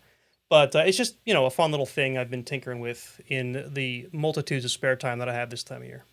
[0.48, 3.72] But uh, it's just you know a fun little thing I've been tinkering with in
[3.74, 6.06] the multitudes of spare time that I have this time of year.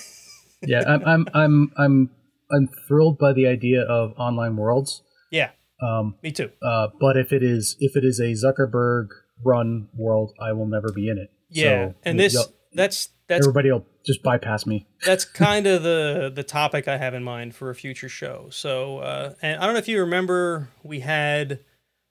[0.62, 2.10] yeah, I'm I'm I'm I'm
[2.50, 5.02] I'm thrilled by the idea of online worlds.
[5.30, 5.50] Yeah,
[5.82, 6.50] Um, me too.
[6.62, 9.08] uh, but if it is if it is a Zuckerberg
[9.44, 11.30] run world, I will never be in it.
[11.48, 12.36] Yeah, So, and this
[12.72, 14.86] that's that's everybody will just bypass me.
[15.06, 18.48] that's kind of the the topic I have in mind for a future show.
[18.50, 21.60] So, uh, and I don't know if you remember, we had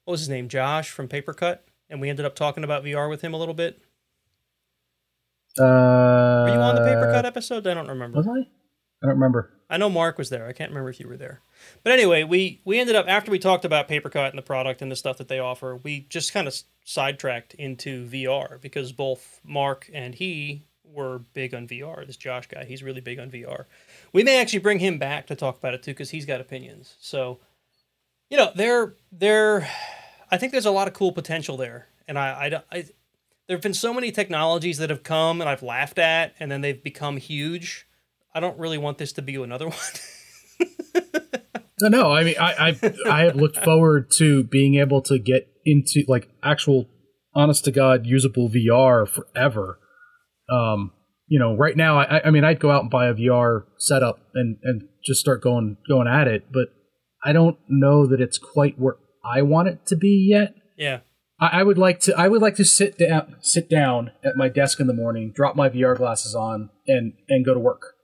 [0.06, 3.22] what was his name, Josh from PaperCut, and we ended up talking about VR with
[3.22, 3.82] him a little bit.
[5.60, 5.64] Uh,
[6.46, 7.68] Were you on the PaperCut episode?
[7.68, 8.18] I don't remember.
[8.18, 8.40] Was I?
[9.04, 9.52] I don't remember.
[9.70, 10.48] I know Mark was there.
[10.48, 11.42] I can't remember if you were there.
[11.84, 14.92] But anyway, we we ended up after we talked about PaperCut and the product and
[14.92, 19.90] the stuff that they offer, we just kind of sidetracked into VR because both Mark
[19.94, 22.06] and he were big on VR.
[22.06, 23.66] This Josh guy, he's really big on VR.
[24.14, 26.98] We may actually bring him back to talk about it too because he's got opinions.
[27.00, 27.40] So,
[28.30, 29.70] you know, there there,
[30.30, 32.86] I think there's a lot of cool potential there, and I I, I
[33.48, 36.62] there have been so many technologies that have come and I've laughed at, and then
[36.62, 37.88] they've become huge.
[38.34, 39.78] I don't really want this to be another one.
[41.90, 42.12] No.
[42.12, 46.30] I mean, I, I, I have looked forward to being able to get into like
[46.44, 46.88] actual,
[47.34, 49.80] honest to god, usable VR forever.
[50.50, 50.92] Um,
[51.28, 54.20] you know, right now, I, I mean, I'd go out and buy a VR setup
[54.34, 56.70] and and just start going going at it, but
[57.24, 60.56] I don't know that it's quite where I want it to be yet.
[60.78, 61.00] Yeah.
[61.44, 62.16] I, would like to.
[62.16, 65.56] I would like to sit down, sit down at my desk in the morning, drop
[65.56, 67.96] my VR glasses on, and and go to work.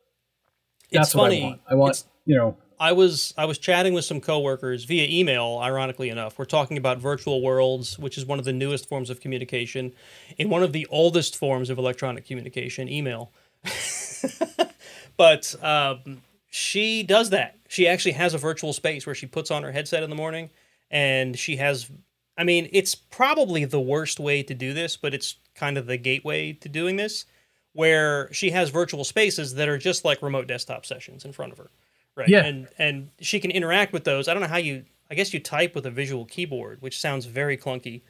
[0.91, 1.43] That's it's what funny.
[1.43, 1.61] I want.
[1.69, 2.57] I want you know.
[2.79, 5.59] I was I was chatting with some coworkers via email.
[5.61, 9.19] Ironically enough, we're talking about virtual worlds, which is one of the newest forms of
[9.19, 9.93] communication,
[10.37, 13.31] in one of the oldest forms of electronic communication, email.
[15.17, 17.57] but um, she does that.
[17.67, 20.49] She actually has a virtual space where she puts on her headset in the morning,
[20.91, 21.89] and she has
[22.37, 25.97] I mean, it's probably the worst way to do this, but it's kind of the
[25.97, 27.25] gateway to doing this,
[27.73, 31.57] where she has virtual spaces that are just like remote desktop sessions in front of
[31.57, 31.71] her,
[32.17, 32.27] right?
[32.27, 32.45] Yeah.
[32.45, 34.27] And and she can interact with those.
[34.27, 34.85] I don't know how you.
[35.09, 38.01] I guess you type with a visual keyboard, which sounds very clunky,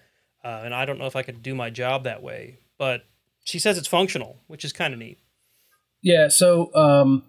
[0.44, 2.60] uh, and I don't know if I could do my job that way.
[2.80, 3.04] But
[3.44, 5.20] she says it's functional, which is kind of neat.
[6.02, 6.30] Yeah.
[6.30, 7.24] So, um,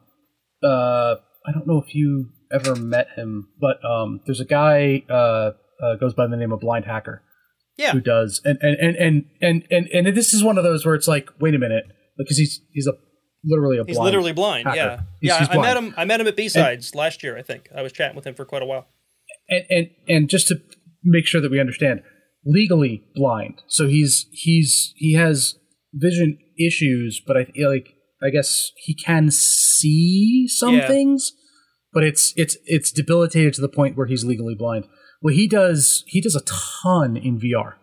[0.63, 5.03] uh, I don't know if you ever met him, but um, there's a guy.
[5.11, 7.23] Uh, uh, goes by the name of Blind Hacker.
[7.77, 7.93] Yeah.
[7.93, 10.97] Who does and and and and and and, and this is one of those where
[10.97, 11.85] it's like, wait a minute,
[12.17, 12.95] because he's he's a
[13.45, 14.67] literally a he's literally blind.
[14.67, 14.77] Hacker.
[14.77, 15.39] Yeah, he's, yeah.
[15.41, 15.95] He's I met him.
[15.97, 17.37] I met him at BSides last year.
[17.37, 18.87] I think I was chatting with him for quite a while.
[19.49, 20.61] And and and just to
[21.05, 22.03] make sure that we understand,
[22.45, 23.63] legally blind.
[23.69, 25.55] So he's he's he has
[25.95, 30.89] vision issues, but I like I guess he can see some Yeah.
[30.89, 31.33] things,
[31.93, 34.85] but it's it's it's debilitated to the point where he's legally blind.
[35.23, 37.75] Well, he does he does a ton in VR.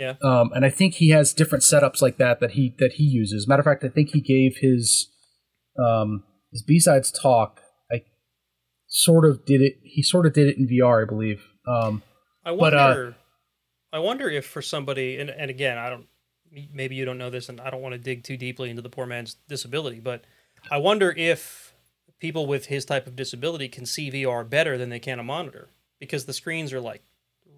[0.00, 0.14] Yeah.
[0.22, 3.46] Um, and I think he has different setups like that that he that he uses.
[3.46, 5.10] Matter of fact, I think he gave his
[5.78, 7.60] um, his BSides talk.
[7.92, 8.04] I
[8.86, 9.74] sort of did it.
[9.82, 11.44] He sort of did it in VR, I believe.
[11.68, 12.02] Um,
[12.46, 13.16] I But, uh, wonder.
[13.92, 16.06] I wonder if for somebody, and, and again, I don't.
[16.72, 18.88] Maybe you don't know this, and I don't want to dig too deeply into the
[18.88, 20.24] poor man's disability, but
[20.70, 21.74] I wonder if
[22.20, 25.68] people with his type of disability can see VR better than they can a monitor
[26.00, 27.02] because the screens are like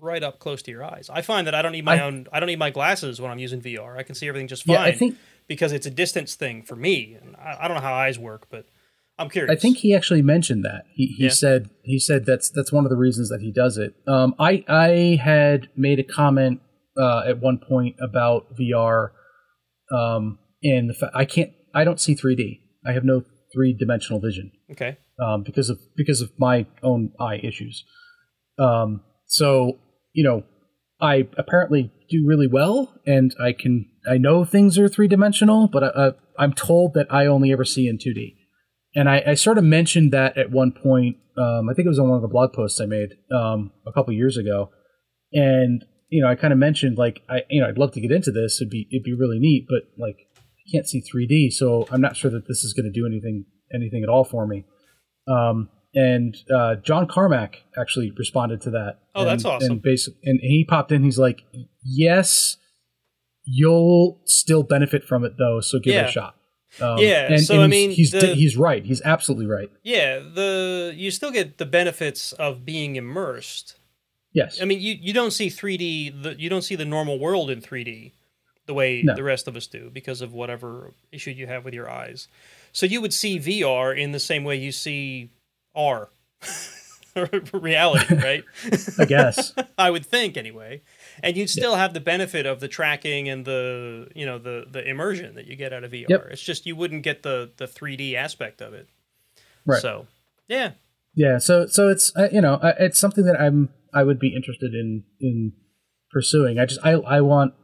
[0.02, 1.08] right up close to your eyes.
[1.08, 2.26] I find that I don't need my I- own.
[2.32, 3.96] I don't need my glasses when I'm using VR.
[3.96, 4.74] I can see everything just fine.
[4.74, 5.16] yeah, I think
[5.48, 8.48] because it's a distance thing for me, and I, I don't know how eyes work,
[8.50, 8.66] but
[9.18, 9.50] I'm curious.
[9.56, 10.82] I think he actually mentioned that.
[10.94, 11.30] He he Yeah.
[11.30, 13.94] said he said that's that's one of the reasons that he does it.
[14.08, 16.60] Um, I I had made a comment
[17.00, 19.10] uh, at one point about VR,
[19.96, 22.60] um, and the fa- I can't I don't see 3D.
[22.86, 23.22] I have no
[23.54, 24.96] three dimensional vision Okay.
[25.22, 27.84] um, because of because of my own eye issues.
[28.58, 29.78] Um, so
[30.12, 30.44] you know,
[31.00, 35.84] I apparently do really well, and I can I know things are three dimensional, but
[35.84, 38.36] I, I, I'm told that I only ever see in 2D.
[38.94, 41.16] And I, I sort of mentioned that at one point.
[41.36, 43.92] Um, I think it was on one of the blog posts I made um, a
[43.92, 44.70] couple years ago,
[45.32, 48.12] and you know I kind of mentioned like I you know I'd love to get
[48.12, 48.60] into this.
[48.60, 52.16] It'd be it'd be really neat, but like I can't see 3D, so I'm not
[52.16, 54.66] sure that this is going to do anything anything at all for me.
[55.26, 58.98] Um, and uh, John Carmack actually responded to that.
[59.14, 59.80] Oh, and, that's awesome.
[59.84, 61.02] And and he popped in.
[61.04, 61.42] He's like,
[61.84, 62.56] "Yes,
[63.44, 66.36] you'll still benefit from it though, so give it a shot."
[66.80, 68.84] Um, Yeah, and, so, and I mean, he's the- he's right.
[68.84, 69.70] He's absolutely right.
[69.82, 73.76] Yeah, the you still get the benefits of being immersed.
[74.32, 74.62] Yes.
[74.62, 77.60] I mean, you, you don't see 3D, the, you don't see the normal world in
[77.60, 78.12] 3D
[78.64, 79.14] the way No.
[79.14, 82.28] the rest of us do because of whatever issue you have with your eyes.
[82.72, 85.30] So you would see VR in the same way you see
[85.74, 86.10] R,
[87.52, 88.44] reality, right?
[88.98, 89.52] I guess.
[89.78, 90.82] I would think anyway.
[91.22, 94.86] And you'd still have the benefit of the tracking and the you know the the
[94.88, 96.08] immersion that you get out of VR.
[96.08, 96.26] Yep.
[96.30, 98.88] It's just you wouldn't get the the 3D aspect of it.
[99.66, 99.80] Right.
[99.80, 100.06] So
[100.48, 100.72] yeah,
[101.14, 104.34] Yeah, so so it's uh, you know uh, it's something that I'm I would be
[104.34, 105.52] interested in in
[106.10, 106.58] pursuing.
[106.58, 107.54] I just I I want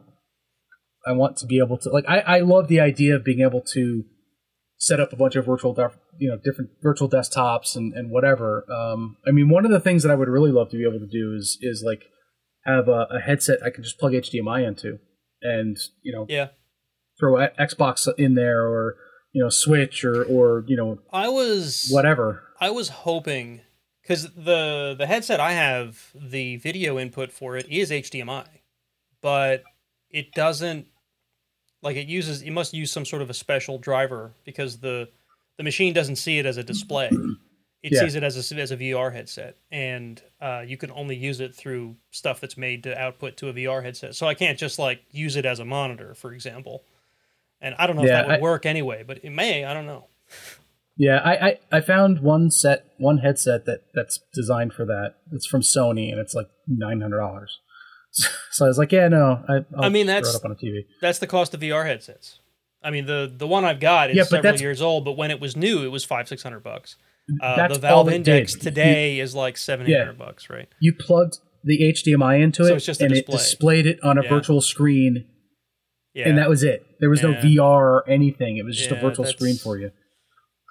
[1.07, 3.63] I want to be able to like I I love the idea of being able
[3.73, 4.05] to
[4.79, 5.77] set up a bunch of virtual
[6.19, 8.65] you know different virtual desktops and and whatever.
[8.73, 11.01] Um, I mean, one of the things that I would really love to be able
[11.01, 12.05] to do is is like
[12.65, 14.99] have a, a headset I can just plug HDMI into
[15.43, 16.49] and you know yeah.
[17.19, 18.97] throw a- Xbox in there or
[19.33, 22.45] you know Switch or or you know I was whatever.
[22.61, 23.61] I was hoping
[24.03, 28.47] because the the headset I have, the video input for it is HDMI,
[29.21, 29.65] but
[30.11, 30.87] it doesn't
[31.83, 32.43] like it uses.
[32.43, 35.09] It must use some sort of a special driver because the
[35.57, 37.11] the machine doesn't see it as a display.
[37.81, 38.01] It Yeah.
[38.01, 41.55] sees it as a as a VR headset, and uh, you can only use it
[41.55, 44.17] through stuff that's made to output to a VR headset.
[44.17, 46.83] So I can't just like use it as a monitor, for example.
[47.61, 49.65] And I don't know Yeah, if that would I- work anyway, but it may.
[49.65, 50.07] I don't know.
[50.97, 55.15] Yeah, I, I I found one set one headset that that's designed for that.
[55.31, 57.61] It's from Sony and it's like nine hundred dollars.
[58.51, 60.81] So I was like, yeah, no, I, I mean, that's- up on a TV.
[61.01, 62.41] That's the cost of VR headsets.
[62.83, 65.41] I mean, the the one I've got is Yeah, several years old, but when it
[65.41, 66.97] was new, it was five six hundred bucks.
[67.43, 68.63] Uh, the Valve Index did.
[68.63, 69.99] today is like seven eight Yeah.
[69.99, 70.69] hundred bucks, right?
[70.81, 73.35] You plugged the HDMI into So it, it's just a and display.
[73.35, 74.29] it displayed it on a Yeah.
[74.31, 75.27] virtual screen,
[76.15, 76.85] Yeah, and that was it.
[77.01, 78.57] There was no VR or anything.
[78.57, 79.89] It was just a virtual screen for you.
[79.89, 79.93] that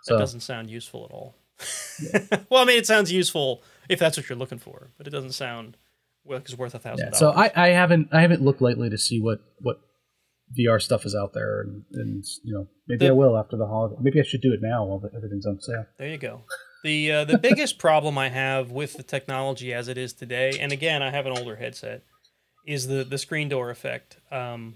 [0.04, 1.36] So doesn't sound useful at all.
[2.50, 5.32] well, I mean, it sounds useful if that's what you're looking for, but it doesn't
[5.34, 5.78] sound
[6.29, 9.19] it's worth a thousand yeah, so I, I haven't I haven't looked lately to see
[9.19, 9.77] what what
[10.57, 13.65] VR stuff is out there, and, and you know maybe The- I will after the
[13.65, 13.95] holiday.
[13.99, 15.85] Maybe I should do it now while everything's on sale.
[15.97, 16.41] There you go.
[16.83, 20.71] The uh, the biggest problem I have with the technology as it is today, and
[20.71, 22.03] again, I have an older headset,
[22.65, 24.17] is the the screen door effect.
[24.31, 24.75] Um,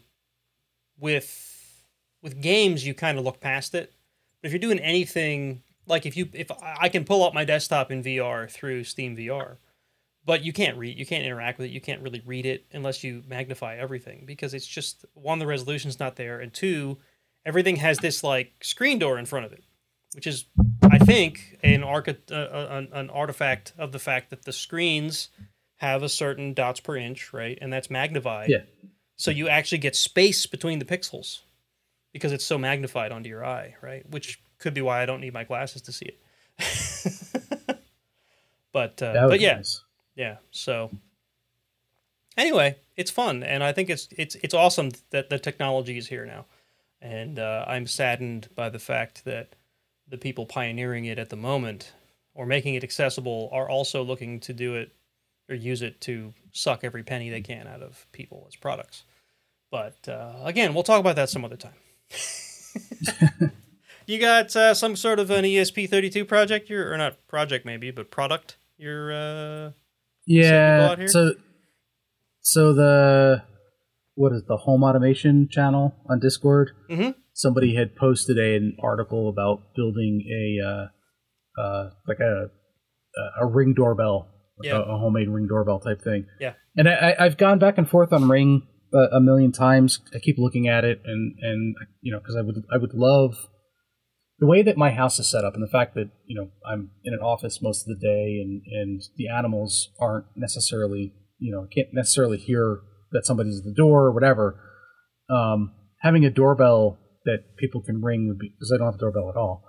[0.99, 1.83] with
[2.21, 3.93] with games, you kind of look past it,
[4.41, 7.45] but if you're doing anything like if you if I I can pull up my
[7.45, 9.55] desktop in VR through Steam VR,
[10.25, 13.03] but you can't read, you can't interact with it, you can't really read it unless
[13.03, 16.97] you magnify everything because it's just one the resolution's not there, and two,
[17.45, 19.63] everything has this like screen door in front of it
[20.13, 20.45] which is
[20.83, 25.29] I think an archi- uh, uh, an, an artifact of the fact that the screens
[25.77, 28.49] have a certain dots per inch, right, and that's magnified.
[28.49, 28.63] Yeah.
[29.15, 31.41] So you actually get space between the pixels
[32.11, 34.07] because it's so magnified onto your eye, right?
[34.09, 36.19] Which could be why I don't need my glasses to see it.
[38.73, 39.83] but uh, but be yeah, nice.
[40.21, 40.37] Yeah.
[40.51, 40.91] So
[42.37, 46.27] anyway, it's fun, and I think it's it's it's awesome that the technology is here
[46.27, 46.45] now,
[47.01, 49.55] and uh, I'm saddened by the fact that
[50.07, 51.93] the people pioneering it at the moment
[52.35, 54.91] or making it accessible are also looking to do it
[55.49, 59.03] or use it to suck every penny they can out of people as products.
[59.71, 61.73] But uh, again, we'll talk about that some other time.
[64.05, 68.11] you got uh, some sort of an ESP32 project, you're, or not project maybe, but
[68.11, 69.71] product you're uh,
[70.27, 70.95] Yeah.
[71.07, 71.33] So,
[72.41, 73.43] so the
[74.15, 76.71] what is the home automation channel on Discord?
[76.89, 77.15] Mhm.
[77.33, 82.47] Somebody had posted a, an article about building a uh, uh, like a
[83.41, 84.27] a ring doorbell,
[84.63, 84.77] Yeah.
[84.77, 86.25] a, a homemade ring doorbell type thing.
[86.39, 86.53] Yeah.
[86.77, 88.61] And I, I've gone back and forth on Ring
[88.93, 89.99] a, a million times.
[90.15, 93.35] I keep looking at it, and and you know, because I would I would love
[94.41, 96.89] the way that my house is set up, and the fact that you know I'm
[97.05, 101.67] in an office most of the day, and and the animals aren't necessarily you know
[101.73, 102.81] can't necessarily hear
[103.13, 104.59] that somebody's at the door or whatever.
[105.29, 108.97] Um, having a doorbell that people can ring would be because I don't have a
[108.97, 109.63] doorbell at all.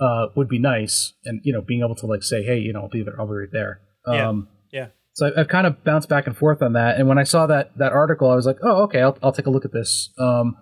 [0.00, 2.82] Uh, would be nice, and you know, being able to like say, "Hey, you know,
[2.82, 3.14] I'll be there.
[3.20, 4.28] I'll be right there." Yeah.
[4.28, 4.86] Um, Yeah.
[5.14, 7.46] So I- I've kind of bounced back and forth on that, and when I saw
[7.46, 10.10] that that article, I was like, "Oh, okay, I'll, I'll take a look at this."
[10.18, 10.56] Um,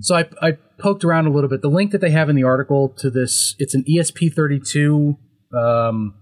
[0.00, 1.62] so I, I poked around a little bit.
[1.62, 5.16] The link that they have in the article to this, it's an ESP32
[5.56, 6.14] um,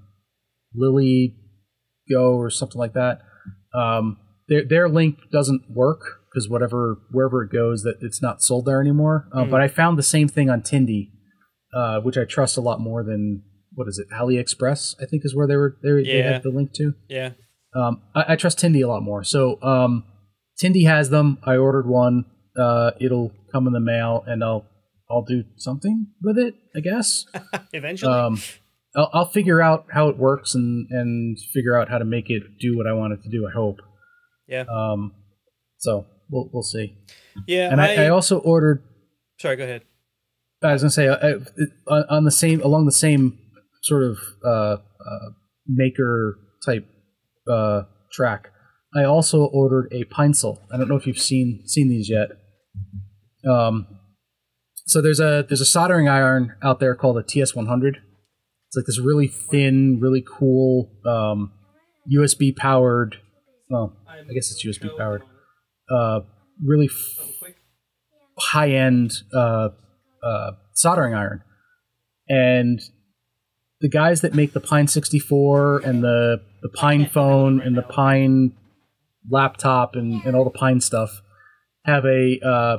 [0.74, 1.36] Lily
[2.10, 3.20] Go or something like that.
[3.74, 6.00] Um, their their link doesn't work
[6.32, 9.28] because whatever wherever it goes, that it's not sold there anymore.
[9.32, 9.50] Uh, Mm.
[9.50, 11.10] But I found the same thing on Tindie,
[11.74, 13.42] uh, which I trust a lot more than
[13.74, 14.94] what is it AliExpress?
[15.02, 16.94] I think is where they were they, they had the link to.
[17.08, 17.31] yeah.
[17.74, 19.22] Um, I, I trust Tindie a lot more.
[19.24, 20.04] So um,
[20.62, 21.38] Tindie has them.
[21.44, 22.24] I ordered one.
[22.59, 24.67] Uh, it'll come in the mail, and I'll
[25.11, 26.54] I'll do something with it.
[26.75, 27.27] I guess.
[27.73, 28.13] Eventually.
[28.13, 28.40] Um,
[28.96, 32.42] I'll, I'll figure out how it works and and figure out how to make it
[32.59, 33.46] do what I want it to do.
[33.46, 33.77] I hope.
[34.48, 34.65] Yeah.
[34.73, 35.13] Um,
[35.79, 36.96] so we'll we'll see.
[37.46, 37.71] yeah.
[37.71, 38.83] And I, I also ordered.
[39.38, 39.83] sorry, go ahead.
[40.63, 41.38] I was gonna say uh, uh,
[41.87, 43.38] on on the same along the same
[43.83, 45.31] sort of uh, uh,
[45.67, 46.87] maker type
[47.48, 48.50] uh, track.
[48.94, 50.63] I also ordered a pencil.
[50.73, 52.29] I don't know if you've seen seen these yet.
[53.49, 53.87] Um,
[54.87, 57.97] so there's a there's a soldering iron out there called a TS100.
[58.69, 61.53] It's like this really thin, really cool um,
[62.13, 63.17] USB powered.
[63.69, 65.23] Well, I guess it's USB powered.
[65.90, 66.21] Uh,
[66.65, 67.53] really f-
[68.38, 69.69] high end uh,
[70.23, 71.42] uh, soldering iron,
[72.29, 72.81] and
[73.81, 78.53] the guys that make the Pine 64 and the the Pine phone and the Pine
[79.29, 81.23] laptop and, and all the Pine stuff
[81.85, 82.79] have a uh,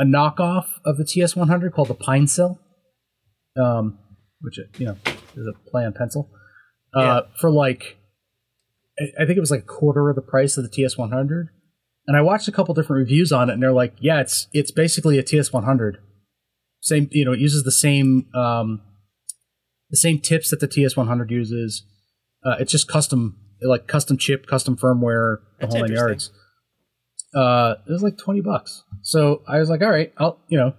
[0.00, 2.58] a knockoff of the TS100 called the Pinecil,
[3.60, 3.98] um,
[4.40, 4.96] which you know
[5.36, 6.30] is a play on pencil,
[6.96, 7.20] uh, Yeah.
[7.40, 7.96] for like
[8.98, 11.48] I- I think it was like a quarter of the price of the TS100.
[12.06, 14.70] And I watched a couple different reviews on it, and they're like, "Yeah, it's it's
[14.70, 15.98] basically a TS100.
[16.80, 18.80] Same, you know, it uses the same um,
[19.90, 21.84] the same tips that the TS100 uses.
[22.44, 26.30] Uh, it's just custom, like custom chip, custom firmware, the That's whole nine yards.
[27.34, 28.84] Uh, it was like twenty bucks.
[29.02, 30.74] So I was like, all right, I'll you know,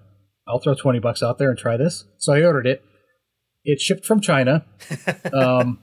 [0.48, 2.06] I'll throw twenty bucks out there and try this.
[2.18, 2.84] So I ordered it.
[3.64, 4.66] It shipped from China.
[5.34, 5.80] Um,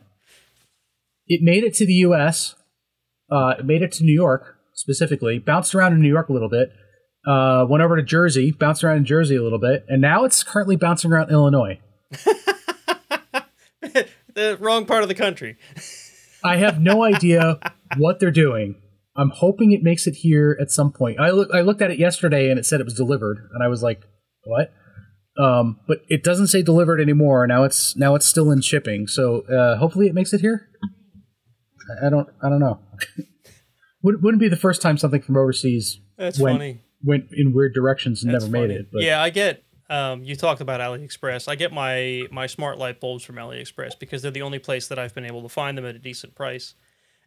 [1.27, 2.55] it made it to the U.S.
[3.31, 5.39] Uh, it made it to New York specifically.
[5.39, 6.71] Bounced around in New York a little bit.
[7.27, 8.51] Uh, went over to Jersey.
[8.51, 11.79] Bounced around in Jersey a little bit, and now it's currently bouncing around Illinois.
[13.81, 15.57] the wrong part of the country.
[16.43, 17.59] I have no idea
[17.97, 18.77] what they're doing.
[19.19, 21.19] I'm hoping it makes it here at some point.
[21.21, 23.69] I look I looked at it yesterday and it said it was delivered, and I
[23.69, 24.03] was like,
[24.45, 24.73] "What?"
[25.43, 27.47] Um, but it doesn't say delivered anymore.
[27.47, 29.07] Now it's now it's still in shipping.
[29.07, 30.69] So uh, hopefully it makes it here.
[30.83, 32.81] I- I don't I don't know.
[34.03, 36.81] Would, wouldn't be the first time something from overseas That's went funny.
[37.03, 38.87] went in weird directions and That's never made it.
[38.93, 39.65] But yeah, I get.
[39.91, 41.49] Um, you talked about AliExpress.
[41.49, 44.99] I get my my smart light bulbs from AliExpress because they're the only place that
[44.99, 46.75] I've been able to find them at a decent price.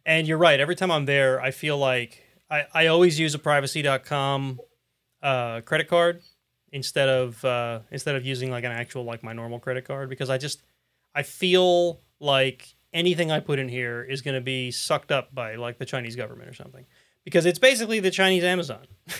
[0.04, 0.58] And you're right.
[0.58, 4.60] Every time I'm there, I feel like I, I always use a privacy.com
[5.22, 6.20] uh, credit card
[6.72, 10.30] instead of uh, instead of using like an actual like my normal credit card because
[10.30, 10.62] I just
[11.14, 15.54] I feel like anything I put in here is going to be sucked up by
[15.56, 16.84] like the Chinese government or something
[17.24, 18.86] because it's basically the Chinese Amazon.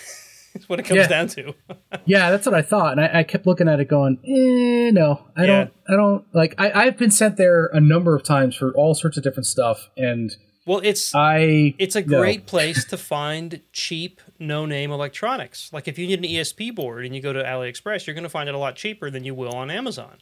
[0.54, 1.06] It's what it comes Yeah.
[1.08, 1.54] down to.
[2.04, 5.24] Yeah, that's what I thought, and I, I kept looking at it, going, "Eh, no,
[5.34, 5.46] I Yeah.
[5.46, 8.92] don't, I don't like." I, I've been sent there a number of times for all
[8.94, 10.30] sorts of different stuff, and
[10.64, 12.18] Well, it's I, it's a no.
[12.18, 15.72] great place to find cheap, no-name electronics.
[15.72, 18.28] Like if you need an ESP board and you go to AliExpress, you're going to
[18.30, 20.18] find it a lot cheaper than you will on Amazon.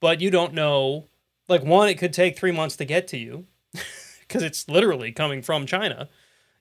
[0.00, 1.06] But you don't know.
[1.48, 3.46] Like one, it could take three months to get to you
[4.20, 6.08] because it's literally coming from China.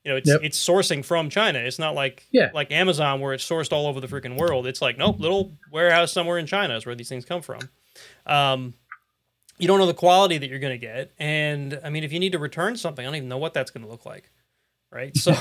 [0.03, 0.39] You know, it's Yep.
[0.43, 1.59] it's sourcing from China.
[1.59, 2.49] It's not like Yeah.
[2.53, 4.67] like Amazon where it's sourced all over the freaking world.
[4.67, 7.61] It's like nope, little warehouse somewhere in China is where these things come from.
[8.25, 8.73] Um,
[9.61, 12.19] you don't know the quality that you're going to get, and I mean, if you
[12.19, 14.29] need to return something, I don't even know what that's going to look like,
[14.91, 15.15] right?
[15.15, 15.31] So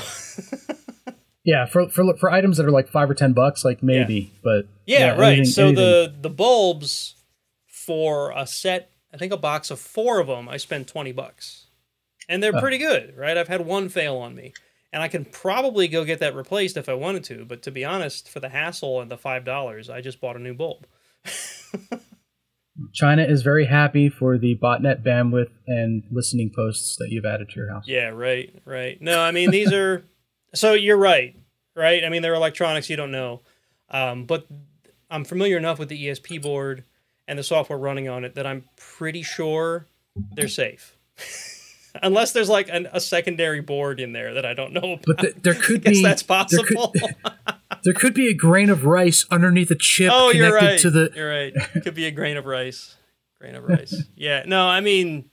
[1.43, 4.67] yeah, for for for items that are like five or ten bucks, like maybe, but
[4.85, 5.33] yeah, right.
[5.33, 7.15] anything- so anything- the the bulbs
[7.67, 11.65] for a set, I think a box of four of them, I spent twenty bucks,
[12.29, 12.61] and they're Oh.
[12.61, 13.35] pretty good, right?
[13.37, 14.53] I've had one fail on me.
[14.93, 17.85] And I can probably go get that replaced if I wanted to, but to be
[17.85, 20.85] honest, for the hassle and the five dollars, I just bought a new bulb.
[22.93, 27.55] China is very happy for the botnet bandwidth and listening posts that you've added to
[27.55, 27.85] your house.
[27.87, 29.01] Yeah, right, right.
[29.01, 30.03] No, I mean these are
[30.53, 31.35] so you're right,
[31.75, 32.03] right?
[32.03, 33.41] I mean they're electronics you don't know,
[33.89, 34.47] um, but
[35.09, 36.83] I'm familiar enough with the ESP board
[37.27, 39.87] and the software running on it that I'm pretty sure
[40.35, 40.97] they're safe,
[42.03, 45.05] unless there's like an, a secondary board in there that I don't know about.
[45.05, 46.93] But th- there could be that's there could- possible.
[47.83, 50.79] There could be a grain of rice underneath a chip oh, connected you're right.
[50.79, 51.11] to the.
[51.15, 51.53] You're right.
[51.83, 52.95] Could be a grain of rice.
[53.39, 53.95] Grain of rice.
[54.15, 54.43] Yeah.
[54.45, 55.29] No, I mean,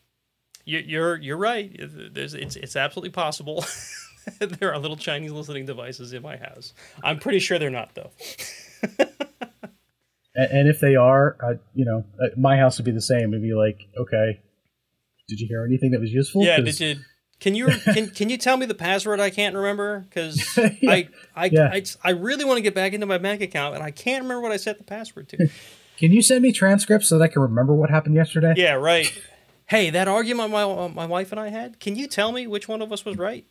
[0.64, 1.74] you- you're you're right.
[1.78, 3.64] There's it's it's absolutely possible.
[4.38, 6.72] there are little Chinese listening devices in my house.
[7.02, 8.10] I'm pretty sure they're not though.
[10.38, 13.34] And, and if they are, I, you know, uh, my house would be the same.
[13.34, 14.40] It'd be like, okay,
[15.28, 16.44] did you hear anything that was useful?
[16.44, 16.96] Yeah, Did you?
[17.40, 19.20] Can you can can you tell me the password?
[19.20, 20.90] I can't remember because Yeah.
[20.90, 21.70] I I, Yeah.
[21.72, 24.42] I I really want to get back into my bank account and I can't remember
[24.42, 25.48] what I set the password to.
[25.98, 28.54] Can you send me transcripts so that I can remember what happened yesterday?
[28.56, 29.12] Yeah, right.
[29.66, 31.80] Hey, that argument my my wife and I had.
[31.80, 33.44] Can you tell me which one of us was right?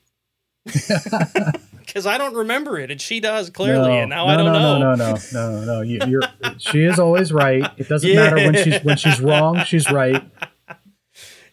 [0.64, 4.54] Because I don't remember it, and she does clearly, and now no, I don't no,
[4.54, 4.80] know.
[4.80, 5.82] No, no, no, no, no.
[5.82, 6.22] You, you're.
[6.58, 7.70] she is always right.
[7.78, 9.64] It doesn't matter when she's when she's wrong.
[9.66, 10.24] She's right.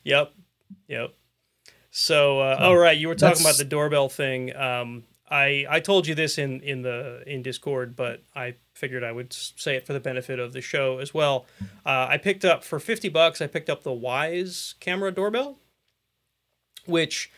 [0.04, 0.32] Yep,
[0.88, 1.14] yep.
[1.96, 4.54] So, uh, all right, you were talking That's- about the doorbell thing.
[4.56, 9.12] Um, I I told you this in in the in Discord, but I figured I
[9.12, 11.46] would say it for the benefit of the show as well.
[11.86, 13.40] Uh, I picked up for fifty bucks.
[13.40, 15.56] I picked up the Wyze camera doorbell,
[16.84, 17.30] which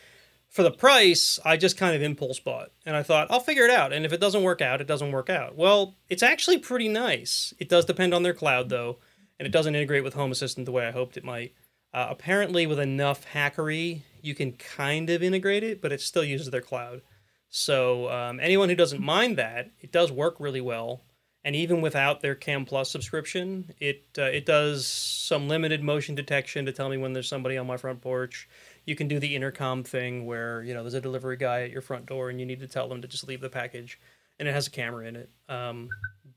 [0.49, 3.71] for the price I just kind of impulse bought, and I thought I'll figure it
[3.71, 3.93] out.
[3.93, 5.55] And if it doesn't work out, it doesn't work out.
[5.55, 7.53] Well, it's actually pretty nice.
[7.59, 8.97] It does depend on their cloud though,
[9.37, 11.53] and it doesn't integrate with Home Assistant the way I hoped it might.
[11.97, 16.51] Uh, apparently, with enough hackery, you can kind of integrate it, but it still uses
[16.51, 17.01] their cloud.
[17.49, 21.01] So um, anyone who doesn't mind that, it does work really well.
[21.43, 26.67] And even without their Cam Plus subscription, it uh, it does some limited motion detection
[26.67, 28.47] to tell me when there's somebody on my front porch.
[28.85, 31.81] You can do the intercom thing where you know there's a delivery guy at your
[31.81, 33.99] front door and you need to tell them to just leave the package.
[34.37, 35.31] and it has a camera in it.
[35.49, 35.89] Um,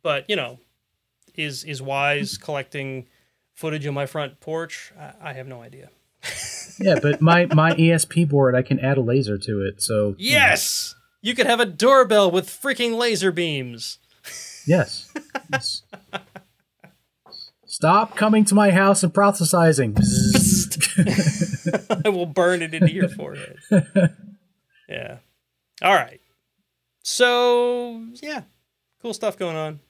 [0.02, 0.58] but you know,
[1.34, 3.08] is is Wyze collecting
[3.61, 4.92] footage of my front porch?
[4.98, 5.90] I, I have no idea.
[6.80, 9.82] yeah, but my my ESP board, I can add a laser to it.
[9.82, 13.98] So yes, you could have a doorbell with freaking laser beams.
[14.66, 15.12] Yes.
[15.52, 15.82] yes.
[17.66, 19.96] Stop coming to my house and prophesizing.
[22.04, 23.58] I will burn it into your forehead.
[24.88, 25.18] Yeah.
[25.80, 26.20] All right.
[27.02, 28.42] So, yeah.
[29.00, 29.80] Cool stuff going on.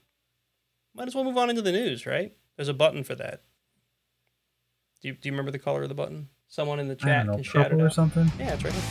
[0.95, 2.33] Might as well move on into the news, right?
[2.57, 3.43] There's a button for that.
[5.01, 6.29] Do you, do you remember the color of the button?
[6.49, 8.31] Someone in the chat know, can shout it or something.
[8.39, 8.83] Yeah, it's right here.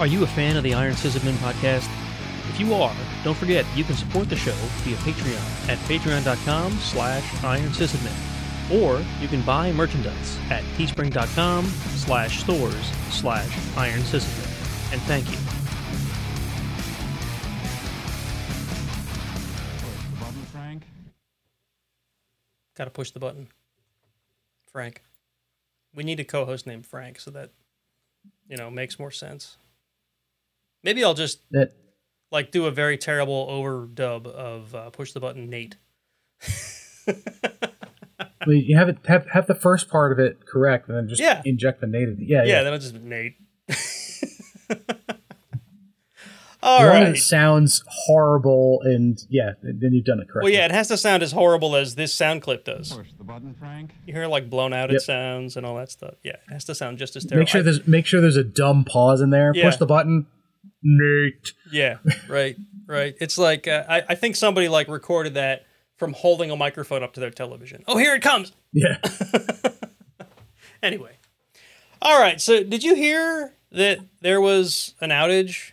[0.00, 1.88] Are you a fan of the Iron Sysadmin podcast?
[2.48, 7.22] If you are, don't forget you can support the show via Patreon at patreon.com slash
[7.42, 8.12] ironsysadmin.
[8.82, 14.92] Or you can buy merchandise at teespring.com slash stores slash ironsysadmin.
[14.92, 15.38] And thank you.
[20.18, 20.82] Button, Frank.
[22.76, 23.48] Gotta push the button.
[24.72, 25.02] Frank.
[25.94, 27.50] We need a co-host named Frank so that,
[28.48, 29.56] you know, makes more sense.
[30.82, 31.72] Maybe I'll just That
[32.30, 35.76] like do a very terrible overdub of uh, push the button Nate.
[37.06, 41.20] well, you have it have have the first part of it correct, and then just
[41.20, 41.42] Yeah.
[41.44, 42.16] inject the native.
[42.20, 42.62] Yeah, yeah, yeah.
[42.62, 43.36] then I'll just Nate.
[46.62, 47.10] All The one right.
[47.12, 50.52] that sounds horrible, and yeah, then you've done it correctly.
[50.52, 52.92] Well, yeah, it has to sound as horrible as this sound clip does.
[52.92, 53.92] Push the button, Frank.
[54.06, 56.14] You hear like blown out it sounds and all that stuff.
[56.22, 57.40] Yeah, it has to sound just as terrible.
[57.42, 59.52] Make sure there's make sure there's a dumb pause in there.
[59.54, 59.64] Yeah.
[59.64, 60.26] Push the button.
[60.82, 61.52] Nate.
[61.72, 61.98] Yeah,
[62.28, 62.56] right,
[62.86, 63.14] right.
[63.20, 65.64] It's like uh, I, I think somebody like recorded that
[65.96, 67.84] from holding a microphone up to their television.
[67.86, 68.52] Oh, here it comes.
[68.72, 68.96] Yeah.
[70.82, 71.12] Anyway,
[72.00, 72.40] all right.
[72.40, 75.72] So, did you hear that there was an outage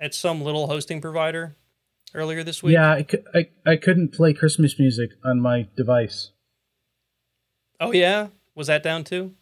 [0.00, 1.56] at some little hosting provider
[2.14, 2.74] earlier this week?
[2.74, 6.30] Yeah, I, I, I couldn't play Christmas music on my device.
[7.78, 8.28] Oh, yeah.
[8.54, 9.34] Was that down too?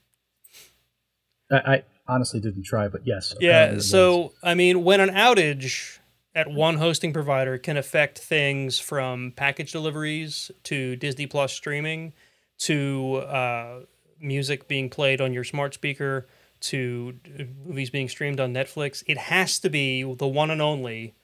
[1.51, 3.35] I, I honestly didn't try, but yes.
[3.41, 3.79] Yeah.
[3.79, 5.99] So, I mean, when an outage
[6.35, 12.13] at one hosting provider can affect things from package deliveries to Disney Plus streaming
[12.59, 13.81] to uh,
[14.21, 16.29] music being played on your smart speaker
[16.61, 21.15] to uh, movies being streamed on Netflix, it has to be the one and only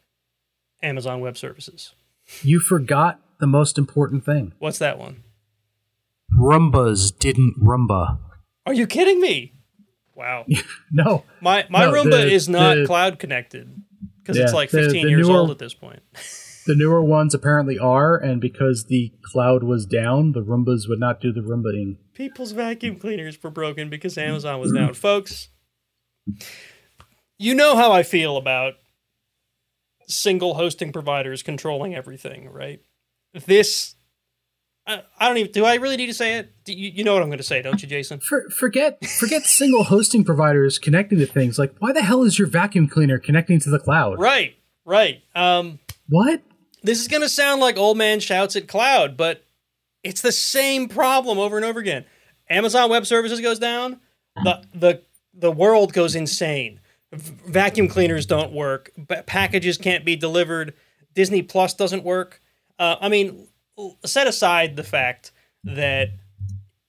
[0.83, 1.95] Amazon Web Services.
[2.43, 4.53] you forgot the most important thing.
[4.59, 5.23] What's that one?
[6.39, 8.19] Roombas didn't rumba.
[8.67, 9.53] Are you kidding me?
[10.15, 10.47] Wow.
[10.93, 11.25] No.
[11.41, 13.69] My my No, Roomba the- is not the- cloud connected
[14.23, 16.01] because it's Yeah, like the- 15 the years newer- old at this point.
[16.67, 21.21] The newer ones apparently are, and because the cloud was down, the Roombas would not
[21.21, 21.99] do the Rumbaing.
[22.15, 24.95] People's vacuum cleaners were broken because Amazon was down.
[24.95, 25.49] Folks,
[27.39, 28.75] you know how I feel about
[30.07, 32.81] single hosting providers controlling everything, right?
[33.47, 33.95] This,
[34.87, 36.53] I, I don't even, do I really need to say it?
[36.65, 38.21] Do you, you know what I'm going to say, don't you, Jason?
[38.21, 41.59] For, forget forget single hosting providers connecting to things.
[41.59, 44.19] Like, why the hell is your vacuum cleaner connecting to the cloud?
[44.19, 45.23] Right, right.
[45.35, 46.43] Um, What?
[46.85, 49.43] This is going to sound like old man shouts at cloud, but
[50.05, 52.05] it's the same problem over and over again.
[52.49, 54.01] Amazon Web Services goes down,
[54.37, 56.79] the the the world goes insane.
[57.13, 58.91] V- vacuum cleaners don't work.
[58.97, 60.75] B- packages can't be delivered.
[61.15, 62.41] Disney Plus doesn't work.
[62.79, 63.49] Uh, I mean,
[64.05, 65.33] set aside the fact
[65.65, 66.09] that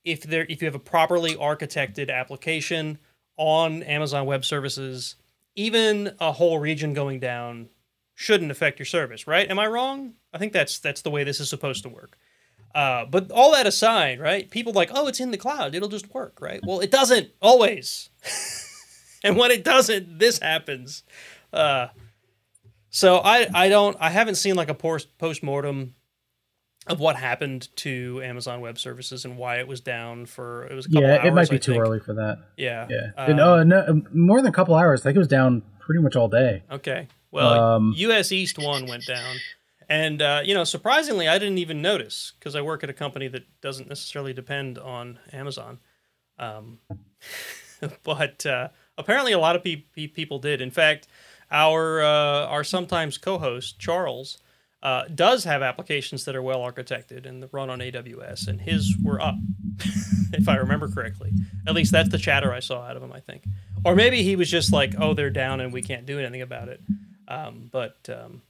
[0.04, 3.00] if there if you have a properly architected application
[3.38, 5.16] on Amazon Web Services,
[5.56, 7.70] even a whole region going down
[8.16, 9.50] shouldn't affect your service, right?
[9.50, 10.14] Am I wrong?
[10.34, 12.18] I think that's that's the way this is supposed to work.
[12.74, 14.50] Uh, but all that aside, right?
[14.50, 16.60] People like, oh, it's in the cloud; it'll just work, right?
[16.66, 18.10] Well, it doesn't always.
[19.24, 21.04] and when it doesn't, this happens.
[21.54, 21.88] Uh,
[22.90, 25.96] so I I don't I haven't seen like a post post mortem
[26.88, 30.86] of what happened to Amazon Web Services and why it was down for it was
[30.86, 31.82] a couple Yeah, hours, it might be I too think.
[31.84, 32.38] early for that.
[32.58, 33.12] Yeah, Yeah.
[33.18, 35.02] Um, And, uh, no, more than a couple hours.
[35.02, 36.62] I think it was down pretty much all day.
[36.72, 37.08] Okay.
[37.36, 38.32] Well, Um, U.S.
[38.32, 39.36] East one went down,
[39.90, 43.28] and uh, you know, surprisingly, I didn't even notice because I work at a company
[43.28, 45.80] that doesn't necessarily depend on Amazon.
[46.40, 46.80] Um,
[48.04, 50.62] but uh, apparently, a lot of pe- pe- people did.
[50.62, 51.08] In fact,
[51.52, 54.38] our uh, our sometimes co-host Charles
[54.82, 59.22] uh, does have applications that are well architected and run on AWS, and his were
[59.22, 59.36] up,
[60.34, 61.32] if I remember correctly.
[61.68, 63.12] At least that's the chatter I saw out of him.
[63.12, 63.44] I think,
[63.84, 66.70] or maybe he was just like, "Oh, they're down and we can't do anything about
[66.70, 66.82] it."
[67.28, 68.42] Um, but um,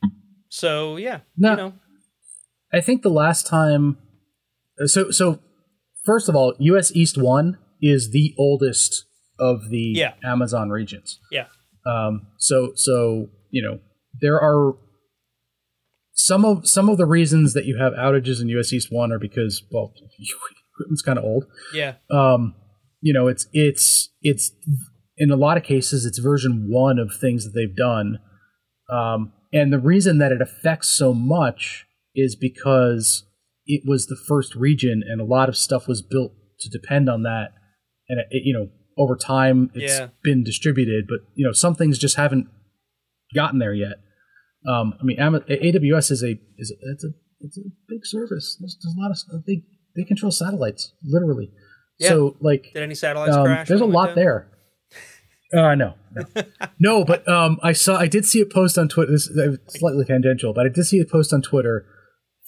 [0.49, 1.51] so yeah, No.
[1.51, 1.73] you know,
[2.73, 3.97] I think the last time.
[4.85, 5.39] So so,
[6.05, 6.91] first of all, U.S.
[6.95, 9.05] East One is the oldest
[9.39, 10.13] of the Yeah.
[10.23, 11.19] Amazon regions.
[11.31, 11.47] yeah,
[11.85, 13.79] Um, so so you know
[14.21, 14.73] there are
[16.13, 19.19] some of some of the reasons that you have outages in US East One are
[19.19, 19.93] because well,
[20.75, 21.45] equipment's kind of old.
[21.73, 21.95] Yeah.
[22.11, 22.55] Um,
[23.01, 24.51] you know, it's it's it's
[25.17, 28.19] in a lot of cases it's version one of things that they've done,
[28.89, 33.23] um, and the reason that it affects so much is because
[33.65, 37.23] it was the first region, and a lot of stuff was built to depend on
[37.23, 37.49] that,
[38.09, 40.07] and it, it, you know over time it's Yeah.
[40.23, 42.47] been distributed, but you know some things just haven't
[43.33, 43.95] gotten there yet.
[44.67, 47.09] Um, I mean, AWS is a is a, it's a
[47.41, 48.57] it's a big service.
[48.59, 49.41] There's, there's a lot of stuff.
[49.45, 49.63] They
[49.95, 51.51] they control satellites literally.
[51.99, 52.09] Yeah.
[52.09, 53.67] So like, Did any satellites um, crash?
[53.67, 54.15] there's a when it went lot down?
[54.15, 54.51] there.
[55.55, 56.43] Uh, no, no,
[56.79, 57.05] no.
[57.05, 59.13] But um, I saw I did see a post on Twitter.
[59.13, 61.85] This is slightly tangential, but I did see a post on Twitter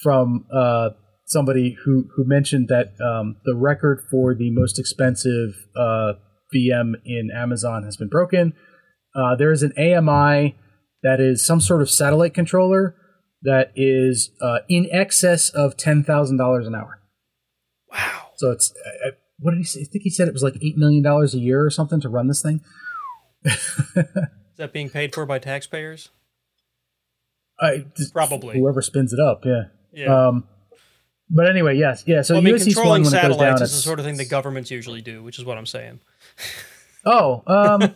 [0.01, 0.89] from uh,
[1.25, 6.13] somebody who who mentioned that um, the record for the most expensive uh,
[6.53, 8.53] VM in Amazon has been broken.
[9.15, 10.57] Uh, there is an AMI
[11.03, 12.95] that is some sort of satellite controller
[13.41, 16.99] that is uh, in excess of ten thousand dollars an hour.
[17.91, 18.31] Wow.
[18.35, 18.73] So it's
[19.05, 19.81] uh, what did he say?
[19.81, 22.09] I think he said it was like eight million dollars a year or something to
[22.09, 22.61] run this thing.
[23.47, 26.09] Is that being paid for by taxpayers?
[27.59, 28.59] I, Probably.
[28.59, 29.63] whoever spins it up, yeah.
[29.91, 30.27] Yeah.
[30.27, 30.47] Um,
[31.29, 32.21] but anyway, yes, yeah.
[32.21, 34.05] So well, I mean, controlling One when it goes satellites down, is the sort of
[34.05, 35.99] thing that governments usually do, which is what I'm saying.
[37.05, 37.95] Oh, um,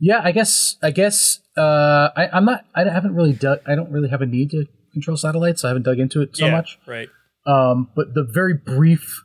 [0.00, 0.22] yeah.
[0.24, 0.76] I guess.
[0.82, 1.40] I guess.
[1.54, 2.64] Uh, I, I'm not.
[2.74, 3.58] I haven't really dug.
[3.66, 5.60] I don't really have a need to control satellites.
[5.60, 6.78] So I haven't dug into it so yeah, much.
[6.86, 7.10] Right.
[7.46, 9.22] Um, but the very brief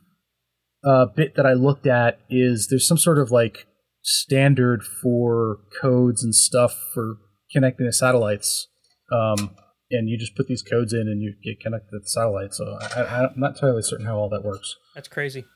[0.83, 3.65] uh, bit that I looked at is there's some sort of like
[4.07, 7.17] standard for codes and stuff for
[7.51, 8.67] connecting to satellites.
[9.11, 9.55] Um,
[9.91, 12.53] and you just put these codes in and you get connected to the satellite.
[12.53, 14.75] So I, I'm not entirely certain how all that works.
[14.93, 15.45] That's crazy.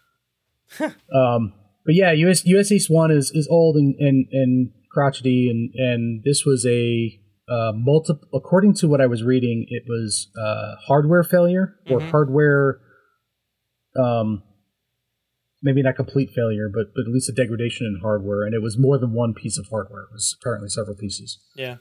[0.80, 1.54] Um,
[1.86, 6.24] but yeah, US US East One is is old and and, and crotchety, and and
[6.24, 7.20] this was a
[7.50, 8.14] uh, multi.
[8.32, 12.12] According to what I was reading, it was uh, hardware failure or Mhm.
[12.12, 12.80] hardware.
[13.98, 14.44] Um,
[15.62, 18.78] maybe not complete failure, but but at least a degradation in hardware, and it was
[18.78, 20.04] more than one piece of hardware.
[20.04, 21.40] It was apparently several pieces.
[21.56, 21.78] Yeah.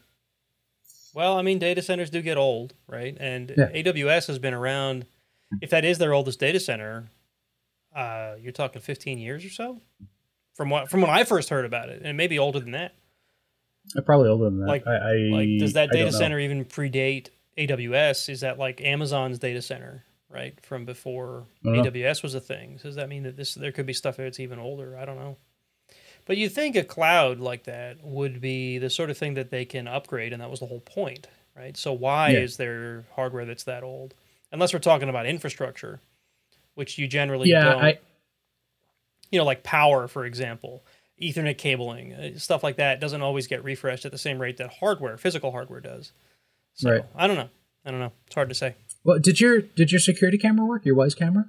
[1.14, 3.16] Well, I mean, data centers do get old, right?
[3.18, 3.70] And Yeah.
[3.74, 5.06] AWS has been around.
[5.62, 7.10] If that is their oldest data center,
[7.96, 9.80] uh, you're talking 15 years or so,
[10.54, 12.94] from what from when I first heard about it, and maybe older than that.
[13.96, 14.66] Uh, Probably older than that.
[14.66, 18.28] Like- I, I Like, does that data center even predate AWS?
[18.28, 21.86] Is that like Amazon's data center, right, from before don't.
[21.86, 22.78] AWS was a thing?
[22.82, 24.96] Does that mean that this there could be stuff that's even older?
[24.96, 25.36] I don't know.
[26.26, 29.64] But you think a cloud like that would be the sort of thing that they
[29.64, 31.26] can upgrade, and that was the whole point,
[31.56, 31.76] right?
[31.76, 32.40] So why Yeah.
[32.40, 34.14] is there hardware that's that old?
[34.52, 36.00] Unless we're talking about infrastructure,
[36.74, 37.82] which you generally Yeah, don't.
[37.84, 37.98] I
[39.30, 40.84] you know, like power, for example,
[41.20, 44.70] Ethernet cabling, uh, stuff like that doesn't always get refreshed at the same rate that
[44.74, 46.12] hardware, physical hardware, does.
[46.74, 47.04] So Right.
[47.14, 47.50] I don't know.
[47.84, 48.12] I don't know.
[48.26, 48.74] It's hard to say.
[49.08, 50.84] Well, did your did your security camera work?
[50.84, 51.46] Your Wyze camera?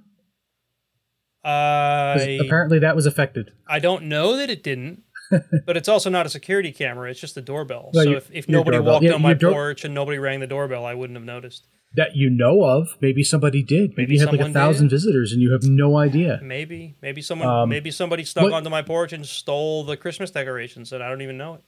[1.44, 3.52] I apparently that was affected.
[3.68, 5.04] I don't know that it didn't,
[5.66, 7.10] but it's also not a security camera.
[7.12, 7.92] It's just a doorbell.
[7.94, 8.94] So your- if, if nobody doorbell.
[8.94, 11.68] walked Yeah, on my door- porch and nobody rang the doorbell, I wouldn't have noticed.
[11.96, 12.88] that you know of.
[13.02, 13.92] Maybe somebody did.
[13.92, 14.96] Maybe, Maybe you had like a thousand did.
[14.96, 16.40] visitors and you have no idea.
[16.42, 20.32] Maybe, maybe someone, Um, maybe somebody stuck what- onto my porch and stole the Christmas
[20.32, 21.62] decorations, and I don't even know it.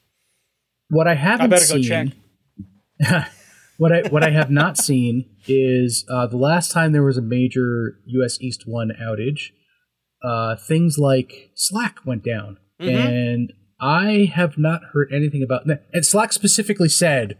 [0.89, 2.13] What I I haven't better go seen,
[2.99, 3.27] check.
[3.81, 7.21] what I what I have not seen is uh, the last time there was a
[7.21, 8.39] major U.S.
[8.39, 9.49] East One outage.
[10.23, 12.93] Uh, things like Slack went down, Mhm.
[12.93, 15.65] and I have not heard anything about.
[15.65, 15.85] That.
[15.93, 17.39] And Slack specifically said,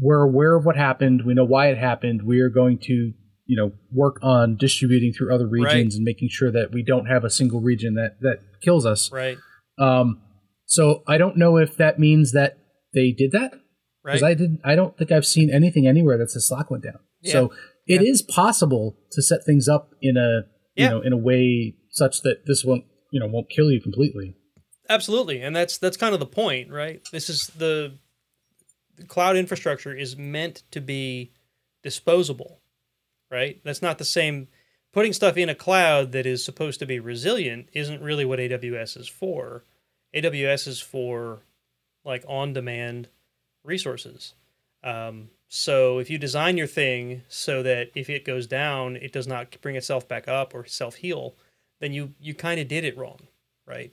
[0.00, 1.26] "We're aware of what happened.
[1.26, 2.22] We know why it happened.
[2.22, 3.12] We are going to."
[3.48, 5.98] You know, work on distributing through other regions Right.
[5.98, 9.12] and making sure that we don't have a single region that that kills us.
[9.12, 9.38] Right,
[9.78, 10.20] Um,
[10.64, 12.58] so I don't know if that means that
[12.92, 13.52] they did that
[14.06, 14.12] right.
[14.12, 14.60] because I didn't.
[14.64, 17.00] I don't think I've seen anything anywhere that says Slack went down.
[17.24, 17.52] So
[17.86, 18.34] it is Yeah.
[18.34, 20.90] possible to set things up in a you Yeah.
[20.90, 24.36] know in a way such that this won't you know won't kill you completely.
[24.88, 27.02] Absolutely, and that's that's kind of the point, right?
[27.10, 27.94] This is the,
[28.96, 31.32] the cloud infrastructure is meant to be
[31.82, 32.60] disposable,
[33.30, 33.60] right?
[33.64, 34.48] That's not the same.
[34.92, 38.96] Putting stuff in a cloud that is supposed to be resilient isn't really what AWS
[38.96, 39.64] is for.
[40.14, 41.40] AWS is for
[42.04, 43.08] like on-demand
[43.66, 44.34] resources.
[44.82, 49.26] Um, so if you design your thing so that if it goes down, it does
[49.26, 51.34] not bring itself back up or self-heal,
[51.80, 53.20] then you you kind of did it wrong,
[53.66, 53.92] right?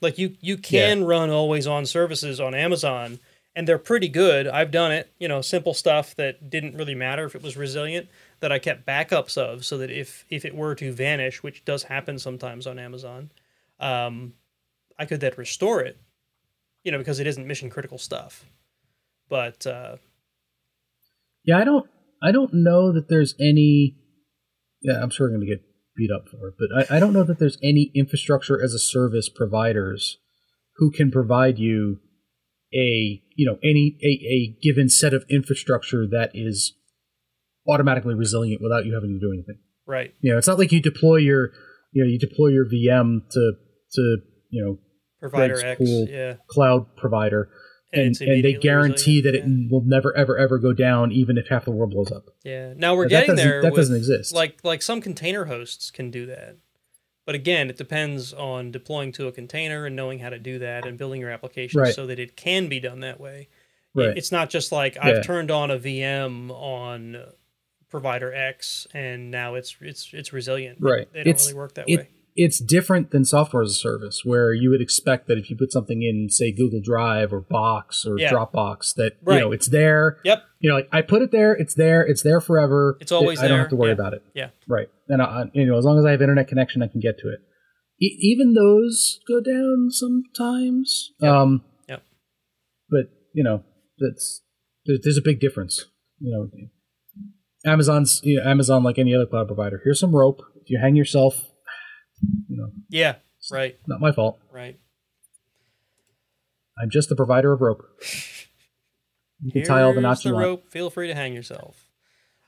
[0.00, 3.18] Like you you can run always on services on Amazon
[3.56, 4.46] and they're pretty good.
[4.46, 8.08] I've done it, you know, simple stuff that didn't really matter if it was resilient
[8.40, 11.84] that I kept backups of so that if if it were to vanish, which does
[11.84, 13.30] happen sometimes on Amazon,
[13.80, 14.34] um,
[14.98, 15.98] I could then restore it,
[16.82, 18.44] you know, because it isn't mission critical stuff.
[19.34, 19.96] But uh,
[21.44, 21.90] Yeah, I don't.
[22.22, 23.96] I don't know that there's any.
[24.80, 25.64] Yeah, I'm sure I'm going to get
[25.96, 28.78] beat up for it, but I, I don't know that there's any infrastructure as a
[28.78, 30.18] service providers
[30.76, 31.98] who can provide you
[32.72, 36.72] a you know any a, a given set of infrastructure that is
[37.68, 39.58] automatically resilient without you having to do anything.
[39.84, 41.50] right, You know, it's not like you deploy your
[41.90, 43.52] you know you deploy your VM to
[43.94, 44.16] to
[44.50, 44.78] you know
[45.18, 46.06] provider X, cool.
[46.08, 47.50] yeah, cloud provider
[47.94, 51.64] and, and they guarantee that it will never ever ever go down even if half
[51.64, 52.30] the world blows up.
[52.44, 52.74] Yeah.
[52.76, 53.62] Now we're That getting doesn't- there.
[53.62, 54.34] that with- doesn't exist.
[54.34, 56.56] Like like some container hosts can do that,
[57.26, 60.86] but again, it depends on deploying to a container and knowing how to do that
[60.86, 61.94] and building your application Right.
[61.94, 63.48] so that it can be done that way.
[63.94, 64.16] Right.
[64.16, 67.16] It's not just like I've turned on a VM on
[67.90, 70.78] provider X and now it's it's it's resilient.
[70.80, 71.06] Right.
[71.12, 72.08] They don't It's- really work that it- way.
[72.36, 75.70] It's different than software as a service where you would expect that if you put
[75.70, 78.30] something in say google drive or box or Yeah.
[78.32, 79.36] dropbox that Right.
[79.36, 80.42] you know it's there Yep.
[80.58, 83.46] you know like i put it there it's there it's there forever It's always i
[83.48, 83.94] don't have to worry yeah.
[83.94, 84.50] about it Yeah.
[84.68, 87.18] right and I, you know as long as i have internet connection i can get
[87.18, 87.38] to it
[88.02, 92.02] e- even those go down sometimes um Yep.
[92.90, 93.62] but you know
[93.98, 94.42] that's
[94.86, 95.84] there's, there's a big difference
[96.18, 96.50] you know
[97.70, 100.96] amazon's you know, amazon like any other cloud provider here's some rope if you hang
[100.96, 101.50] yourself
[102.48, 103.16] you know Yeah.
[103.50, 103.76] Right.
[103.86, 104.38] not my fault.
[104.50, 104.78] Right.
[106.78, 107.82] I'm just the provider of rope.
[109.42, 110.44] You can tie all the Here's knots the you want.
[110.46, 110.68] rope.
[110.70, 111.88] Feel free to hang yourself.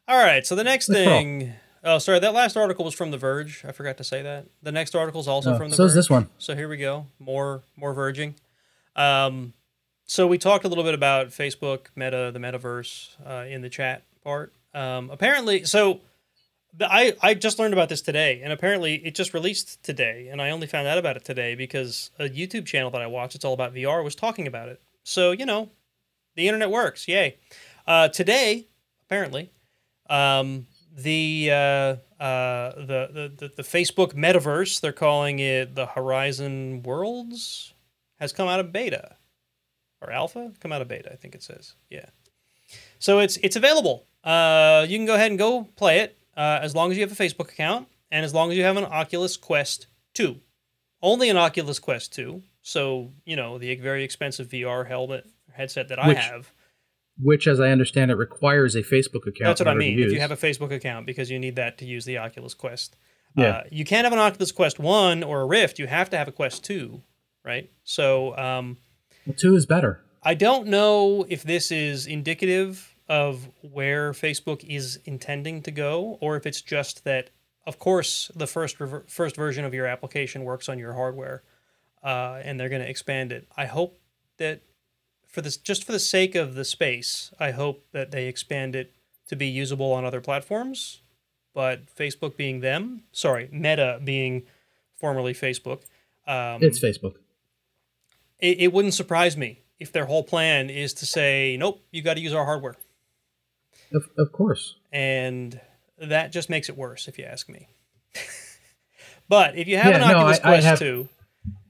[0.08, 0.46] All right.
[0.46, 1.52] So the next Let's thing.
[1.84, 2.18] Oh, sorry.
[2.18, 3.64] That last article was from The Verge.
[3.66, 4.46] I forgot to say that.
[4.62, 5.90] The next article is also Oh, from The so Verge.
[5.90, 6.28] is this one.
[6.38, 7.06] So here we go.
[7.18, 8.34] More more verging.
[8.96, 9.52] Um,
[10.06, 14.02] so we talked a little bit about Facebook, Meta, the metaverse uh, in the chat
[14.24, 14.52] part.
[14.74, 16.00] Um, apparently, so
[16.80, 20.50] I I just learned about this today, and apparently it just released today, and I
[20.50, 23.54] only found out about it today because a YouTube channel that I watch, it's all
[23.54, 24.80] about VR, was talking about it.
[25.04, 25.70] So you know,
[26.34, 27.08] the internet works.
[27.08, 27.36] Yay!
[27.86, 28.66] Uh, today,
[29.06, 29.50] apparently,
[30.10, 30.66] um,
[30.96, 31.54] the, uh,
[32.22, 37.74] uh, the the the Facebook metaverse, they're calling it the Horizon Worlds,
[38.18, 39.16] has come out of beta
[40.00, 40.52] or alpha.
[40.60, 41.74] Come out of beta, I think it says.
[41.90, 42.06] Yeah.
[42.98, 44.06] So it's it's available.
[44.24, 47.12] Uh, you can go ahead and go play it uh, as long as you have
[47.12, 50.40] a Facebook account and as long as you have an Oculus Quest Two.
[51.02, 52.42] Only an Oculus Quest Two.
[52.62, 56.50] So you know the very expensive VR helmet headset that I Which have.
[57.18, 59.44] Which, as I understand it, requires a Facebook account.
[59.44, 59.98] That's what I mean.
[59.98, 62.94] If you have a Facebook account, because you need that to use the Oculus Quest.
[63.34, 63.48] Yeah.
[63.48, 65.78] Uh, you can't have an Oculus Quest One or a Rift.
[65.78, 67.02] You have to have a Quest Two,
[67.44, 67.70] right?
[67.84, 68.76] So um,
[69.26, 70.02] well, two is better.
[70.22, 76.36] I don't know if this is indicative of where Facebook is intending to go, or
[76.36, 77.30] if it's just that,
[77.66, 81.42] of course, the first rever- first version of your application works on your hardware,
[82.02, 83.46] uh, and they're going to expand it.
[83.56, 83.98] I hope
[84.38, 84.62] that
[85.26, 88.92] for this, just for the sake of the space, I hope that they expand it
[89.28, 91.02] to be usable on other platforms.
[91.54, 94.42] But Facebook being them, sorry, Meta being
[94.94, 95.82] formerly Facebook,
[96.26, 97.14] um, It's Facebook.
[98.38, 102.14] it, it wouldn't surprise me if their whole plan is to say, nope, you got
[102.14, 102.76] to use our hardware.
[103.94, 104.76] Of, of course.
[104.92, 105.60] And
[105.98, 107.68] that just makes it worse, if you ask me.
[109.28, 111.08] but if you have Yeah, an no, Oculus I- I Quest have- 2,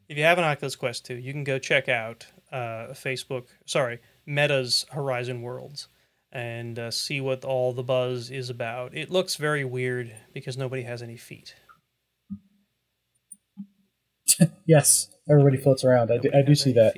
[0.08, 3.98] if you have an Oculus Quest 2, you can go check out uh, Facebook, sorry,
[4.24, 5.88] Meta's Horizon Worlds
[6.32, 8.94] and uh, see what all the buzz is about.
[8.96, 11.54] It looks very weird because nobody has any feet.
[14.66, 16.10] Yes, everybody floats around.
[16.10, 16.94] I do, I do see that.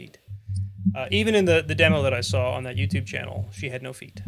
[0.97, 3.83] Uh, even in the, the demo that I saw on that YouTube channel, she had
[3.83, 4.23] no feet.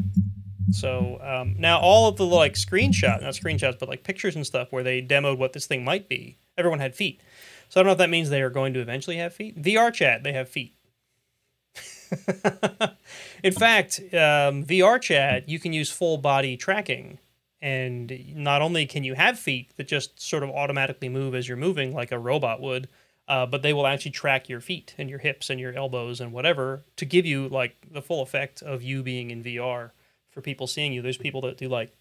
[0.73, 4.73] So um, now all of the like screenshots, not screenshots, but like pictures and stuff
[4.73, 7.21] where they demoed what this thing might be, everyone had feet.
[7.69, 9.61] So I don't know if that means they are going to eventually have feet.
[9.61, 10.75] VRChat, they have feet.
[13.45, 17.19] in fact, um, VRChat, you can use full body tracking.
[17.63, 21.57] And not only can you have feet that just sort of automatically move as you're
[21.57, 22.89] moving like a robot would,
[23.29, 26.33] uh, but they will actually track your feet and your hips and your elbows and
[26.33, 29.91] whatever to give you like the full effect of you being in VR
[30.31, 31.03] for people seeing you.
[31.03, 31.93] There's people that do like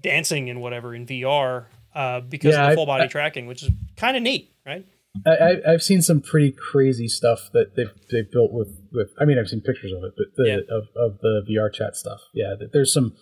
[0.00, 3.62] dancing and whatever in VR uh, because Yeah, of the full body I- tracking, which
[3.62, 4.86] is kind of neat, right?
[5.26, 9.08] I, I, I've seen some pretty crazy stuff that they've, they've built with, with.
[9.18, 10.76] I mean, I've seen pictures of it, but the Yeah.
[10.76, 12.20] of, of the VRChat stuff.
[12.34, 13.14] Yeah, there's some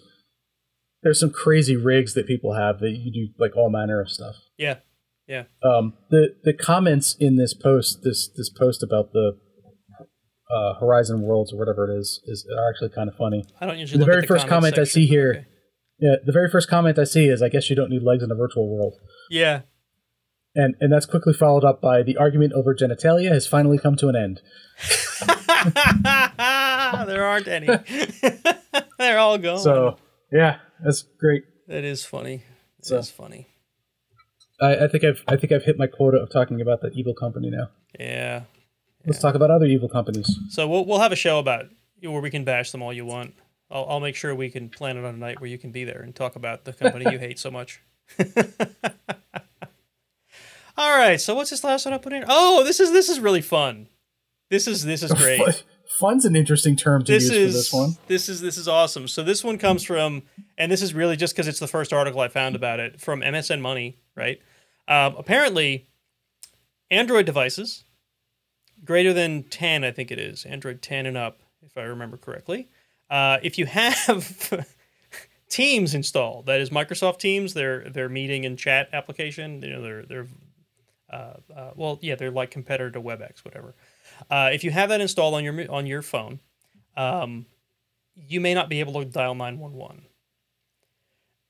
[1.03, 4.34] there's some crazy rigs that people have that you do like all manner of stuff.
[4.59, 4.78] Yeah,
[5.28, 5.45] yeah.
[5.62, 9.39] Um, the the comments in this post, this this post about the
[10.51, 13.45] uh, Horizon Worlds or whatever it is, is are actually kind of funny.
[13.61, 15.47] I don't usually The look very at the first comment comment I see here- okay.
[15.99, 18.31] Yeah, the very first comment I see is, "I guess you don't need legs in
[18.31, 18.97] a virtual world,"
[19.31, 19.63] Yeah,
[20.55, 24.09] and and that's quickly followed up by the argument over genitalia has finally come to
[24.09, 24.43] an end.
[27.07, 27.67] there aren't any.
[28.99, 29.59] They're all gone.
[29.59, 29.97] So
[30.33, 31.45] yeah, that's great.
[31.69, 32.45] that is funny.
[32.89, 33.49] That is So- funny.
[34.61, 37.15] I, I think I've I think I've hit my quota of talking about the evil
[37.15, 37.69] company now.
[37.99, 38.43] Yeah.
[39.07, 40.39] Let's talk about other evil companies.
[40.49, 41.67] So we'll we'll have a show about
[42.03, 43.35] where we can bash them all you want.
[43.71, 45.85] I'll I'll make sure we can plan it on a night where you can be
[45.85, 47.81] there and talk about the company you hate so much.
[50.77, 51.21] all right.
[51.21, 52.25] So what's this last one I put in?
[52.29, 53.89] Oh, this is this is really fun.
[54.51, 55.65] This is this is great.
[56.01, 57.97] Fun's an interesting term to this use is for this one.
[58.09, 59.07] this is this is awesome.
[59.09, 60.25] So this one comes from,
[60.59, 63.21] and this is really just because it's the first article I found about it from
[63.21, 64.41] MSN Money, right?
[64.89, 65.87] Um, apparently,
[66.91, 67.85] Android devices
[68.85, 72.68] greater than ten, I think it is, Android ten and up, if I remember correctly.
[73.09, 74.66] Uh, if you have
[75.49, 80.27] Teams installed, that is Microsoft Teams, their their meeting and chat application, you know, they're
[81.11, 83.74] uh, uh, well, yeah, they're like competitor to WebEx, whatever.
[84.31, 86.41] Uh, if you have that installed on your on your phone,
[86.97, 87.47] um,
[88.14, 90.03] you may not be able to dial 911.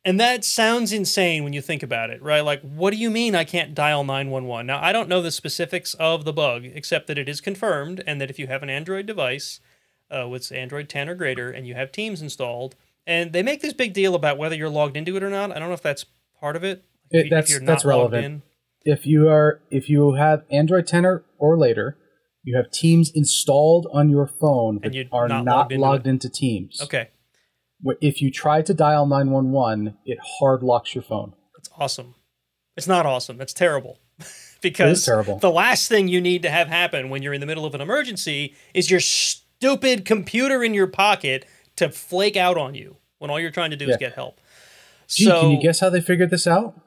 [0.07, 2.43] And that sounds insane when you think about it, right?
[2.43, 4.65] Like, what do you mean I can't dial 911?
[4.65, 8.21] Now, I don't know the specifics of the bug, except that it is confirmed, and
[8.21, 9.59] that if you have an Android device
[10.09, 13.73] uh, with Android 10 or greater and you have Teams installed, and they make this
[13.73, 15.51] big deal about whether you're logged into it or not.
[15.51, 16.05] I don't know if that's
[16.41, 16.85] part of it.
[17.11, 18.25] It- If you- if that's- you're that's relevant.
[18.25, 18.43] in.
[18.85, 21.99] If you are if you have Android 10 or, or later,
[22.45, 26.07] you have Teams installed on your phone, but And you're not not, logged into logged
[26.07, 26.81] into Teams.
[26.81, 27.09] Okay,
[28.01, 31.35] If you try to dial 911, it hard locks your phone.
[31.55, 32.15] that's awesome.
[32.77, 33.37] It's not awesome.
[33.39, 33.99] That's terrible.
[34.63, 35.39] because terrible.
[35.39, 37.81] the last thing you need to have happen when you're in the middle of an
[37.81, 41.45] emergency is your stupid computer in your pocket
[41.77, 44.41] to flake out on you when all you're trying to do is get help.
[45.09, 46.81] Gee, so can you guess how they figured this out?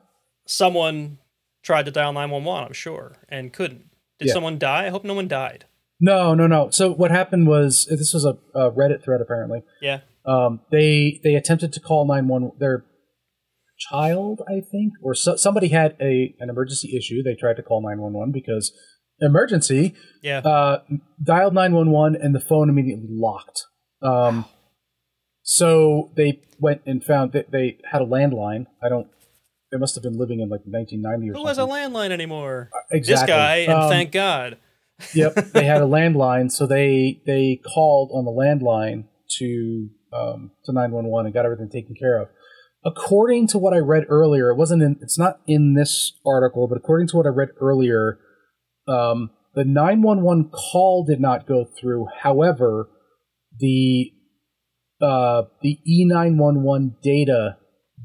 [0.45, 1.19] someone
[1.61, 3.85] tried to dial 911, I'm sure, and couldn't.
[4.17, 4.33] Did Yeah.
[4.33, 4.87] someone die?
[4.87, 5.65] I hope no one died.
[5.99, 6.69] No, no, no.
[6.71, 9.61] So what happened was this was a, a Reddit thread apparently.
[9.81, 9.99] Yeah.
[10.26, 12.86] Um, they they attempted to call 911 their
[13.91, 17.24] child, I think, or so, somebody had a an emergency issue.
[17.24, 18.72] They tried to call 911 because
[19.22, 19.95] emergency.
[20.22, 20.39] Yeah.
[20.39, 20.82] Uh,
[21.24, 23.63] dialed 911 and the phone immediately locked.
[24.01, 24.45] Um,
[25.43, 28.65] so they went and found that they had a landline.
[28.84, 29.07] I don't.
[29.72, 32.70] They must have been living in like 1990 or Who has a landline anymore?
[32.91, 33.26] exactly.
[33.28, 34.57] This guy, and Um, thank God.
[35.13, 39.05] yep, they had a landline, so they they called on the landline
[39.38, 42.28] to um, to nine one one and got everything taken care of.
[42.86, 44.97] According to what I read earlier, it wasn't in.
[45.01, 48.20] It's not in this article, but according to what I read earlier,
[48.88, 52.07] um, the nine one one call did not go through.
[52.22, 52.89] However,
[53.57, 54.12] the
[55.01, 57.57] uh, the E nine one one data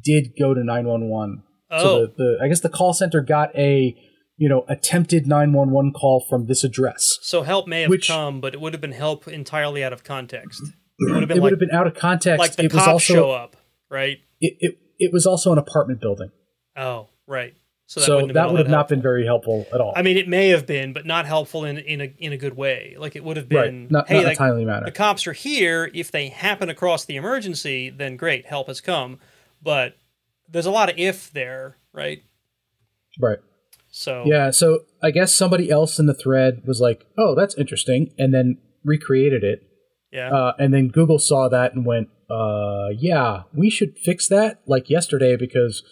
[0.02, 1.42] did go to nine one one.
[1.70, 3.94] Oh, So the, the I guess the call center got a
[4.36, 7.18] you know attempted 911 call from this address.
[7.22, 10.02] so help may have which- come, but it would have been help entirely out of
[10.02, 10.60] context.
[10.98, 12.38] It would have been like, been out of context.
[12.38, 13.56] like the it was cops also show up,
[13.88, 14.18] right?
[14.40, 16.30] It, it it was also an apartment building,
[16.76, 17.54] Oh, right.
[17.86, 19.80] So so that, that, wouldn't have all would have that not been very helpful at
[19.80, 19.92] all.
[19.94, 22.56] I mean, it may have been, but not helpful in in a in a good
[22.56, 22.96] way.
[22.98, 24.86] Like it would have right, been, not, hey, not like, timely manner.
[24.86, 25.90] the cops are here.
[25.92, 29.18] If they happen across the emergency, then great, help has come.
[29.62, 29.96] But
[30.48, 32.22] there's a lot of if there, right?
[33.20, 33.38] right.
[33.90, 34.50] So Yeah.
[34.50, 38.58] So I guess somebody else in the thread was like, "Oh, that's interesting," and then
[38.82, 39.62] recreated it.
[40.14, 44.60] Yeah, Uh, and then Google saw that and went, "Uh, yeah, we should fix that
[44.66, 45.82] like yesterday because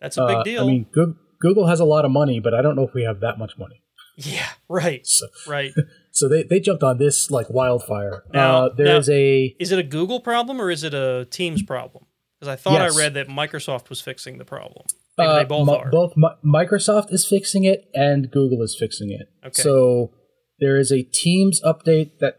[0.00, 0.64] that's a big uh, deal.
[0.64, 3.04] I mean, Goo- Google has a lot of money, but I don't know if we
[3.04, 3.82] have that much money."
[4.18, 5.72] yeah, right, So, right.
[6.12, 8.24] so they, they jumped on this like wildfire.
[8.32, 11.62] Now- uh, there is a Is it a Google problem or is it a Teams
[11.62, 12.04] problem?
[12.40, 12.94] Because I thought Yes.
[12.94, 14.86] I read that Microsoft was fixing the problem.
[15.18, 15.90] Uh, they both Mi- are.
[15.90, 19.26] both Mi- Microsoft is fixing it and Google is fixing it.
[19.48, 19.62] Okay.
[19.62, 20.12] So
[20.60, 22.38] there is a Teams update that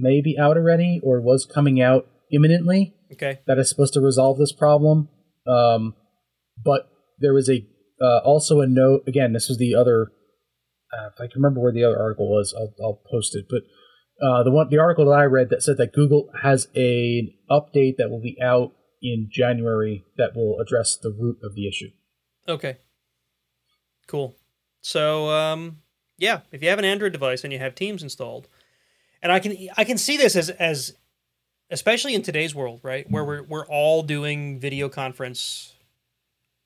[0.00, 3.40] may be out already or was coming out imminently Okay.
[3.46, 5.08] that is supposed to resolve this problem.
[5.46, 5.94] Um,
[6.62, 6.88] but
[7.18, 7.66] there was a
[8.00, 9.02] uh, also a note.
[9.06, 10.12] Again, this was the other.
[10.92, 13.46] Uh, if I can remember where the other article was, I'll, I'll post it.
[13.48, 13.62] But
[14.24, 17.30] uh, the one the article that I read that said that Google has a, an
[17.50, 18.72] update that will be out
[19.02, 21.90] in January that will address the root of the issue.
[22.48, 22.78] Okay.
[24.06, 24.36] Cool.
[24.80, 25.78] So, um,
[26.16, 28.48] yeah, if you have an Android device and you have Teams installed,
[29.22, 30.94] and I can I can see this as as
[31.70, 35.74] especially in today's world, right, where we're we're all doing video conference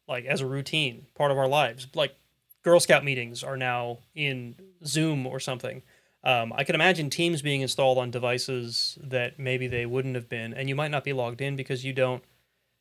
[0.08, 1.86] like as a routine part of our lives.
[1.94, 2.14] Like
[2.62, 5.82] Girl Scout meetings are now in Zoom or something.
[6.24, 10.54] Um, I can imagine Teams being installed on devices that maybe they wouldn't have been,
[10.54, 12.22] and you might not be logged in because you don't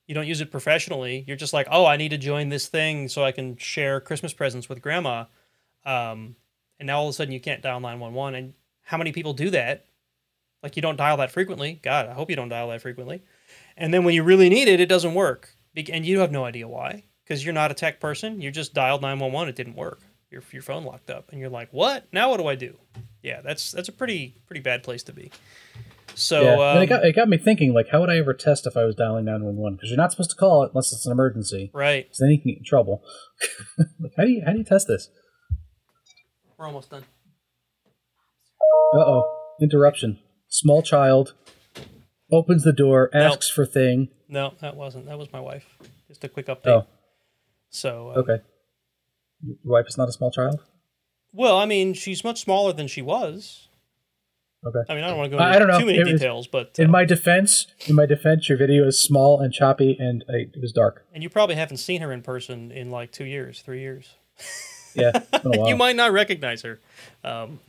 [0.07, 1.23] you don't use it professionally.
[1.27, 4.33] You're just like, oh, I need to join this thing so I can share Christmas
[4.33, 5.25] presents with grandma.
[5.85, 6.35] Um,
[6.79, 8.35] and now all of a sudden you can't dial 911.
[8.35, 8.53] And
[8.83, 9.85] how many people do that?
[10.63, 11.79] Like you don't dial that frequently.
[11.81, 13.23] God, I hope you don't dial that frequently.
[13.77, 16.67] And then when you really need it, it doesn't work, and you have no idea
[16.67, 18.41] why because you're not a tech person.
[18.41, 19.47] You just dialed nine one one.
[19.47, 19.99] It didn't work.
[20.29, 22.07] Your your phone locked up, and you're like, what?
[22.13, 22.77] Now what do I do?
[23.23, 25.31] Yeah, that's that's a pretty pretty bad place to be.
[26.13, 26.73] So yeah.
[26.73, 27.73] um, it got it got me thinking.
[27.73, 29.75] Like, how would I ever test if I was dialing nine one one?
[29.75, 31.71] Because you're not supposed to call it unless it's an emergency.
[31.73, 33.03] right, So then you can get in trouble.
[33.99, 35.09] like, how do you how do you test this?
[36.57, 37.03] we're almost done.
[38.93, 40.19] Uh oh, interruption.
[40.47, 41.33] Small child
[42.31, 44.09] opens the door, asks for thing.
[44.27, 45.05] No, that wasn't.
[45.07, 45.65] That was my wife.
[46.07, 46.67] Just a quick update.
[46.67, 46.87] Oh,
[47.69, 48.43] So uh, okay.
[49.43, 50.59] Your wife is not a small child.
[51.33, 53.67] Well, I mean, she's much smaller than she was.
[54.65, 54.79] Okay.
[54.89, 55.79] I mean, I don't want to go into I don't know.
[55.79, 58.85] too many It was- details, but uh, In my defense, in my defense, your video
[58.85, 61.05] is small and choppy, and uh, it was dark.
[61.13, 64.15] and you probably haven't seen her in person in like two years, three years.
[64.93, 65.67] Yeah, a while.
[65.69, 66.79] You might not recognize her.
[67.23, 67.59] Um,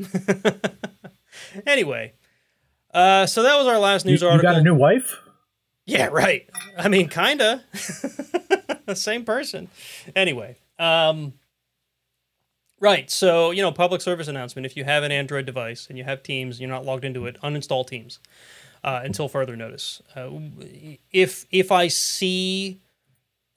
[1.66, 2.12] anyway,
[2.92, 4.50] uh, so that was our last news you article.
[4.52, 5.18] got a new wife?
[5.84, 6.48] Yeah, right.
[6.78, 7.64] I mean, kinda.
[8.86, 9.68] The same person.
[10.14, 11.32] Anyway, um,
[12.80, 13.10] right.
[13.10, 14.64] So you know, public service announcement.
[14.66, 17.36] If you have an Android device and you have Teams, you're not logged into it.
[17.42, 18.20] Uninstall Teams
[18.84, 20.02] uh, until further notice.
[20.14, 20.30] Uh,
[21.10, 22.80] if if I see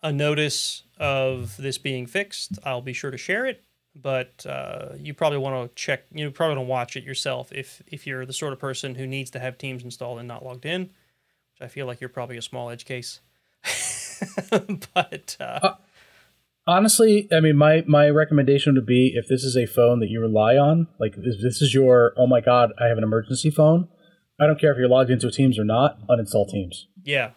[0.01, 3.63] a notice of this being fixed, I'll be sure to share it.
[3.95, 6.05] But uh, you probably want to check.
[6.13, 9.07] You probably want to watch it yourself if if you're the sort of person who
[9.07, 10.89] needs to have Teams installed and not logged in
[11.55, 13.21] which I feel like you're probably a small edge case.
[14.93, 15.75] but uh,
[16.67, 20.19] Honestly, I mean, my my recommendation would be if this is a phone that you
[20.19, 23.87] rely on, like if this is your oh my god, I have an emergency phone.
[24.39, 26.05] I don't care if you're logged into Teams or not.
[26.07, 26.87] Uninstall Teams.
[27.03, 27.31] yeah,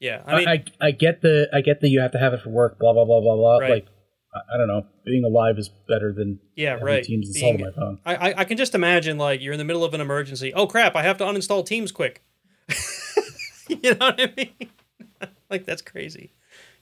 [0.00, 0.22] yeah.
[0.26, 2.50] I mean, I, I get the I get that you have to have it for
[2.50, 2.78] work.
[2.78, 3.58] Blah blah blah blah blah.
[3.58, 3.70] Right.
[3.70, 3.86] Like
[4.34, 4.86] I, I don't know.
[5.04, 7.04] Being alive is better than yeah, right.
[7.04, 7.98] Teams installed Being- on my phone.
[8.04, 10.52] I, I I can just imagine like you're in the middle of an emergency.
[10.54, 10.96] Oh crap!
[10.96, 12.22] I have to uninstall Teams quick.
[13.68, 14.70] you know what I mean?
[15.50, 16.32] like that's crazy,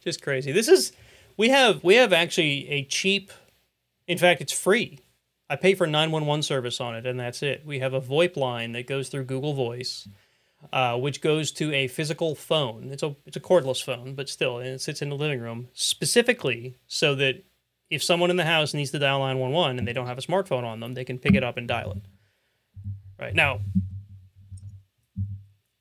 [0.02, 0.52] just crazy.
[0.52, 0.92] This is
[1.36, 3.32] we have we have actually a cheap.
[4.06, 5.00] In fact, it's free.
[5.50, 7.64] I pay for 911 service on it, and that's it.
[7.64, 10.06] We have a VoIP line that goes through Google Voice,
[10.72, 12.90] uh, which goes to a physical phone.
[12.90, 15.68] It's a it's a cordless phone, but still, and it sits in the living room
[15.72, 17.44] specifically so that
[17.90, 20.64] if someone in the house needs to dial 911 and they don't have a smartphone
[20.64, 22.02] on them, they can pick it up and dial it.
[23.18, 23.60] Right now,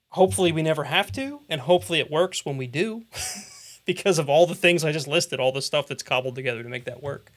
[0.09, 3.03] hopefully we never have to, and hopefully it works when we do,
[3.86, 6.69] because of all the things I just listed, all the stuff that's cobbled together to
[6.69, 7.32] make that work.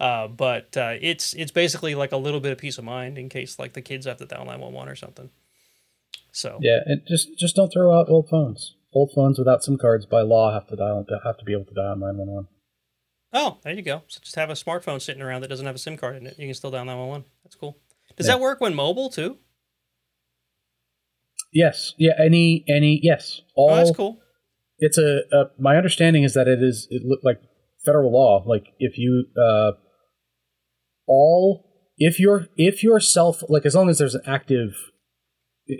[0.00, 3.28] Uh, but uh, it's it's basically like a little bit of peace of mind in
[3.28, 5.30] case like the kids have to dial 911 or something.
[6.32, 8.74] So Yeah, and just just don't throw out old phones.
[8.94, 11.74] Old phones without SIM cards by law have to dial have to be able to
[11.74, 12.48] dial nine one one.
[13.32, 14.02] oh, there you go.
[14.08, 16.38] So just have a smartphone sitting around that doesn't have a SIM card in it.
[16.38, 17.24] You can still dial 911.
[17.44, 17.78] That's cool.
[18.16, 18.34] Does Yeah.
[18.34, 19.38] that work when mobile too?
[21.52, 23.70] Yes, yeah, any any yes, all.
[23.70, 24.18] Oh, that's cool.
[24.78, 27.40] It's a, a my understanding is that it is it look like
[27.84, 28.42] federal law.
[28.46, 29.72] Like if you uh,
[31.06, 31.68] all
[31.98, 34.72] if your if your self like as long as there's an active,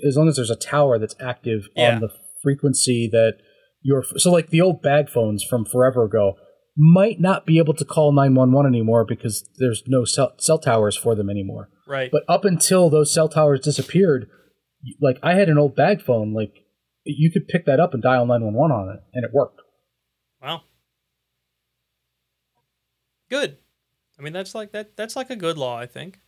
[0.07, 1.95] as long as there's a tower that's active Yeah.
[1.95, 2.11] on the
[2.43, 3.39] frequency that
[3.83, 6.35] your so like the old bag phones from forever ago
[6.77, 11.15] might not be able to call 911 anymore because there's no cell, cell towers for
[11.15, 11.69] them anymore.
[11.87, 12.11] Right.
[12.11, 14.29] But up until those cell towers disappeared,
[15.01, 16.53] like I had an old bag phone, like
[17.05, 19.61] you could pick that up and dial 911 on it, and it worked.
[20.41, 20.63] Wow.
[23.29, 23.59] Good.
[24.19, 24.97] I mean, that's like that.
[24.97, 25.79] That's like a good law.
[25.79, 26.21] I think.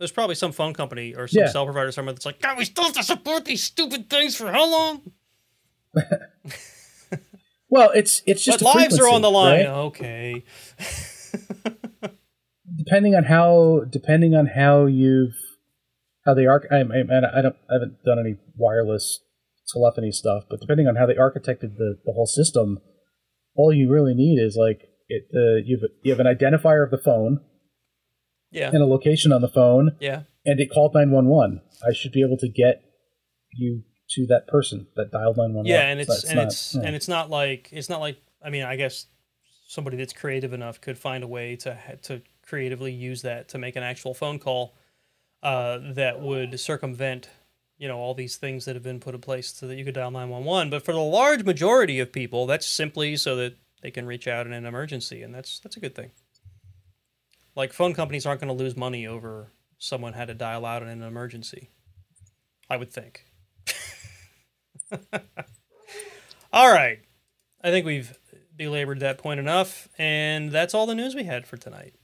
[0.00, 1.48] There's probably some phone company or some Yeah.
[1.50, 4.50] cell provider somewhere that's like, God, we still have to support these stupid things for
[4.50, 5.12] how long?
[7.72, 9.60] Well, it's it's just lives are on the line.
[9.60, 9.66] right?
[9.68, 10.42] Okay.
[12.76, 15.34] Depending on how depending on how you've
[16.24, 19.20] how they arch I, I, I don't I haven't done any wireless
[19.72, 22.80] telephony stuff, but depending on how they architected the, the whole system,
[23.54, 26.98] all you really need is like it uh, you've you have an identifier of the
[26.98, 27.40] phone
[28.50, 28.68] Yeah.
[28.72, 30.22] and a location on the phone, Yeah.
[30.44, 31.60] and it called 911.
[31.86, 32.82] I should be able to get
[33.52, 35.66] you to that person that dialed 911.
[35.70, 36.82] Yeah, and it's not- and not- it's yeah.
[36.84, 39.06] and it's not like it's not like I mean I guess
[39.68, 43.76] somebody that's creative enough could find a way to to creatively use that to make
[43.76, 44.74] an actual phone call
[45.42, 47.28] uh, that would circumvent
[47.78, 49.94] you know all these things that have been put in place so that you could
[49.94, 54.04] dial 911 but for the large majority of people that's simply so that they can
[54.06, 56.10] reach out in an emergency and that's that's a good thing
[57.56, 60.88] like phone companies aren't going to lose money over someone had to dial out in
[60.88, 61.70] an emergency
[62.68, 63.24] i would think
[66.52, 67.00] all right.
[67.62, 68.18] I think we've
[68.56, 71.94] belabored that point enough, and that's all the news we had for tonight.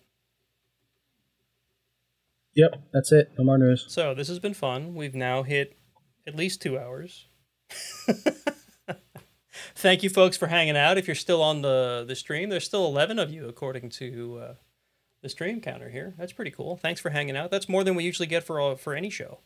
[2.55, 3.33] Yep, that's it.
[3.39, 3.85] No more news.
[3.89, 4.95] So this has been fun.
[4.95, 5.77] We've now hit
[6.27, 7.27] at least two hours.
[9.75, 10.97] Thank you, folks, for hanging out.
[10.97, 14.55] If you're still on the, the stream, there's still 11 of you, according to uh,
[15.29, 16.15] stream counter here.
[16.19, 16.77] That's pretty cool.
[16.77, 17.51] Thanks for hanging out.
[17.51, 19.41] That's more than we usually get for, for any show.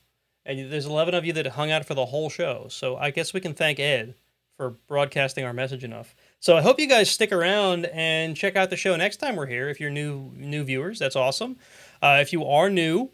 [0.45, 2.67] And there's 11 of you that hung out for the whole show.
[2.69, 4.15] So I guess we can thank Ed
[4.61, 6.15] for broadcasting our message enough.
[6.39, 9.47] So I hope you guys stick around and check out the show next time we're
[9.47, 9.71] here.
[9.71, 11.57] If you're new new viewers, that's awesome.
[12.03, 13.11] Uh, if you are new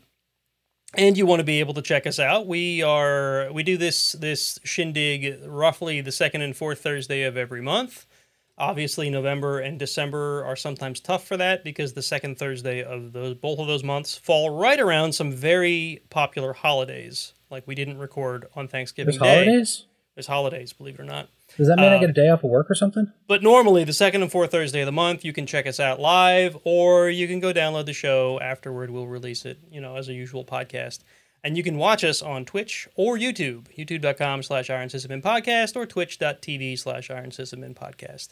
[0.94, 4.12] and you want to be able to check us out, we are we do this
[4.12, 8.06] this shindig roughly the second and fourth Thursday of every month.
[8.58, 13.34] Obviously, November and December are sometimes tough for that because the second Thursday of those
[13.34, 17.34] both of those months fall right around some very popular holidays.
[17.50, 19.44] Like we didn't record on Thanksgiving There's Day.
[19.44, 19.84] holidays.
[20.14, 21.28] There's holidays, believe it or not.
[21.58, 23.12] Does that mean I Uh, get a day off of work or something?
[23.28, 26.00] But normally, the second and fourth Thursday of the month, you can check us out
[26.00, 28.88] live, or you can go download the show afterward.
[28.90, 31.00] We'll release it, you know, as a usual podcast.
[31.46, 35.86] And you can watch us on Twitch or YouTube, youtube.com slash Iron Sysadmin Podcast or
[35.86, 38.30] twitch.tv slash Iron Sysadmin Podcast.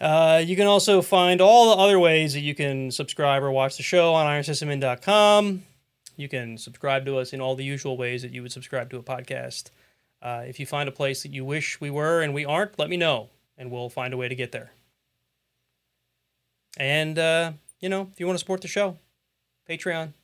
[0.00, 3.76] Uh, you can also find all the other ways that you can subscribe or watch
[3.76, 5.62] the show on ironsysadmin.com.
[6.16, 8.96] You can subscribe to us in all the usual ways that you would subscribe to
[8.96, 9.64] a podcast.
[10.22, 12.88] Uh, if you find a place that you wish we were and we aren't, let
[12.88, 13.28] me know,
[13.58, 14.72] and we'll find a way to get there.
[16.78, 18.96] And uh, you know, if you want to support the show,
[19.68, 20.14] Patreon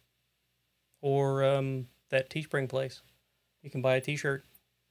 [1.02, 3.02] or um, that Teespring place,
[3.62, 4.44] you can buy a T-shirt.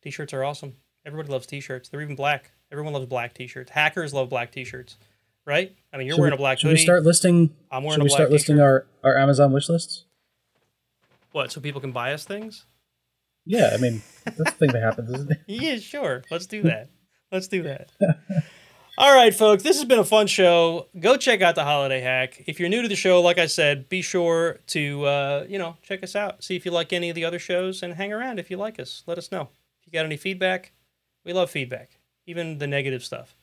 [0.04, 0.76] T-shirts are awesome.
[1.06, 1.90] Everybody loves T-shirts.
[1.90, 2.52] They're even black.
[2.72, 3.72] Everyone loves black T-shirts.
[3.72, 4.98] Hackers love black T-shirts,
[5.46, 5.76] right?
[5.92, 6.80] I mean, you're Should wearing we- a black Should hoodie.
[6.82, 7.56] we start listing?
[7.72, 10.06] I'm wearing Should we start listing our, our Amazon wish lists?
[11.32, 11.52] What?
[11.52, 12.66] So people can buy us things?
[13.46, 15.40] Yeah, I mean that's the thing that happens, isn't it?
[15.48, 16.24] Yeah, sure.
[16.32, 16.90] Let's do that.
[17.32, 17.90] Let's do that.
[18.96, 19.64] All right, folks.
[19.64, 20.88] This has been a fun show.
[21.00, 22.44] Go check out the Holiday Hack.
[22.46, 25.78] If you're new to the show, like I said, be sure to uh, you know
[25.82, 26.44] check us out.
[26.44, 28.80] See if you like any of the other shows, and hang around if you like
[28.80, 29.04] us.
[29.08, 29.50] Let us know
[29.82, 30.74] if you got any feedback.
[31.26, 33.36] We love feedback, even the negative stuff.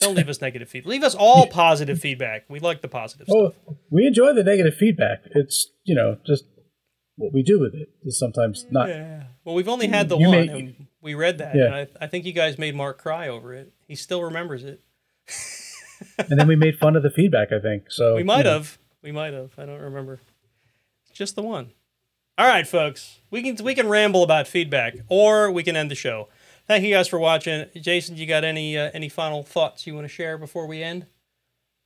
[0.00, 0.88] Don't leave us negative feedback.
[0.90, 2.44] Leave us all positive feedback.
[2.48, 3.76] We like the positive Oh, stuff.
[3.90, 5.20] we enjoy the negative feedback.
[5.36, 6.44] It's you know just
[7.18, 8.88] what we do with it is sometimes not.
[8.88, 9.24] Yeah.
[9.44, 11.54] Well, we've only had the You one, may- we read that.
[11.54, 11.64] Yeah.
[11.66, 13.72] And I, I think you guys made Mark cry over it.
[13.86, 14.80] He still remembers it.
[16.18, 17.52] And then we made fun of the feedback.
[17.52, 18.14] I think so.
[18.14, 18.52] We might know.
[18.54, 18.78] have.
[19.02, 19.52] We might have.
[19.58, 20.20] I don't remember.
[21.12, 21.72] Just the one.
[22.36, 23.20] All right, folks.
[23.30, 26.28] We can we can ramble about feedback, or we can end the show.
[26.68, 27.66] Thank you guys for watching.
[27.74, 31.06] Jason, you got any uh, any final thoughts you want to share before we end?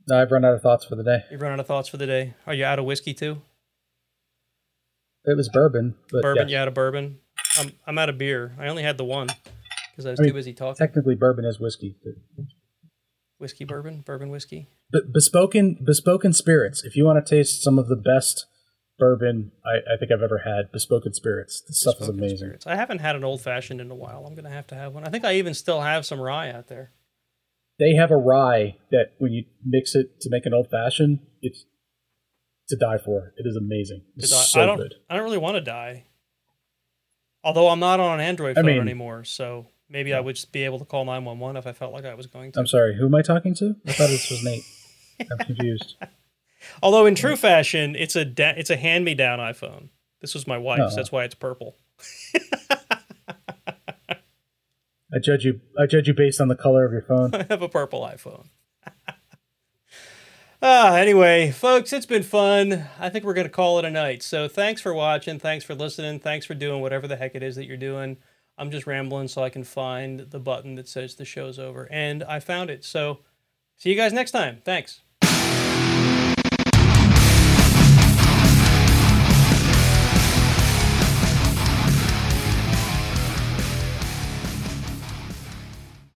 [0.08, 1.24] No, I've run out of thoughts for the day.
[1.30, 2.34] You've run out of thoughts for the day.
[2.46, 3.40] Are you out of whiskey too?
[5.24, 6.48] It was bourbon, but Bourbon?
[6.48, 6.52] yes.
[6.52, 7.18] You out of bourbon?
[7.58, 8.54] I'm I'm out of beer.
[8.58, 9.28] I only had the one
[9.90, 10.76] because I was I mean, too busy talking.
[10.84, 11.96] technically bourbon is whiskey.
[12.04, 12.14] But
[13.38, 14.68] Whiskey, bourbon, bourbon, whiskey.
[14.92, 16.84] But bespoken bespoken spirits.
[16.84, 18.46] If you want to taste some of the best
[18.98, 21.60] bourbon I, I think I've ever had, bespoken spirits.
[21.66, 22.36] This stuff is amazing.
[22.38, 22.66] spirits.
[22.66, 24.24] I haven't had an old fashioned in a while.
[24.26, 25.04] I'm gonna have to have one.
[25.04, 26.92] I think I even still have some rye out there.
[27.78, 31.64] They have a rye that when you mix it to make an old fashioned, it's
[32.72, 33.32] to die for.
[33.36, 34.02] It is amazing.
[34.16, 34.76] It's I, so I don't.
[34.78, 34.94] good.
[35.08, 36.06] I don't really want to die.
[37.44, 40.52] Although I'm not on an Android I phone mean- anymore, so maybe I would just
[40.52, 42.60] be able to call 911 if I felt like I was going to.
[42.60, 42.96] I'm sorry.
[42.96, 43.76] Who am I talking to?
[43.86, 44.64] I thought this was Nate.
[45.30, 45.96] I'm confused.
[46.82, 49.88] Although in true fashion, it's a da- it's a hand me down iPhone.
[50.20, 50.80] This was my wife's.
[50.82, 50.96] Uh-huh.
[50.96, 51.76] That's why it's purple.
[55.14, 55.60] I judge you.
[55.78, 57.34] I judge you based on the color of your phone.
[57.34, 58.46] I have a purple iPhone.
[60.62, 62.86] Ah, anyway, folks, it's been fun.
[62.98, 64.22] I think we're going to call it a night.
[64.22, 65.38] So thanks for watching.
[65.38, 66.20] Thanks for listening.
[66.20, 68.16] Thanks for doing whatever the heck it is that you're doing.
[68.56, 71.88] I'm just rambling so I can find the button that says the show's over.
[71.90, 72.84] And I found it.
[72.84, 73.20] So
[73.76, 74.62] see you guys next time.
[74.64, 75.00] Thanks.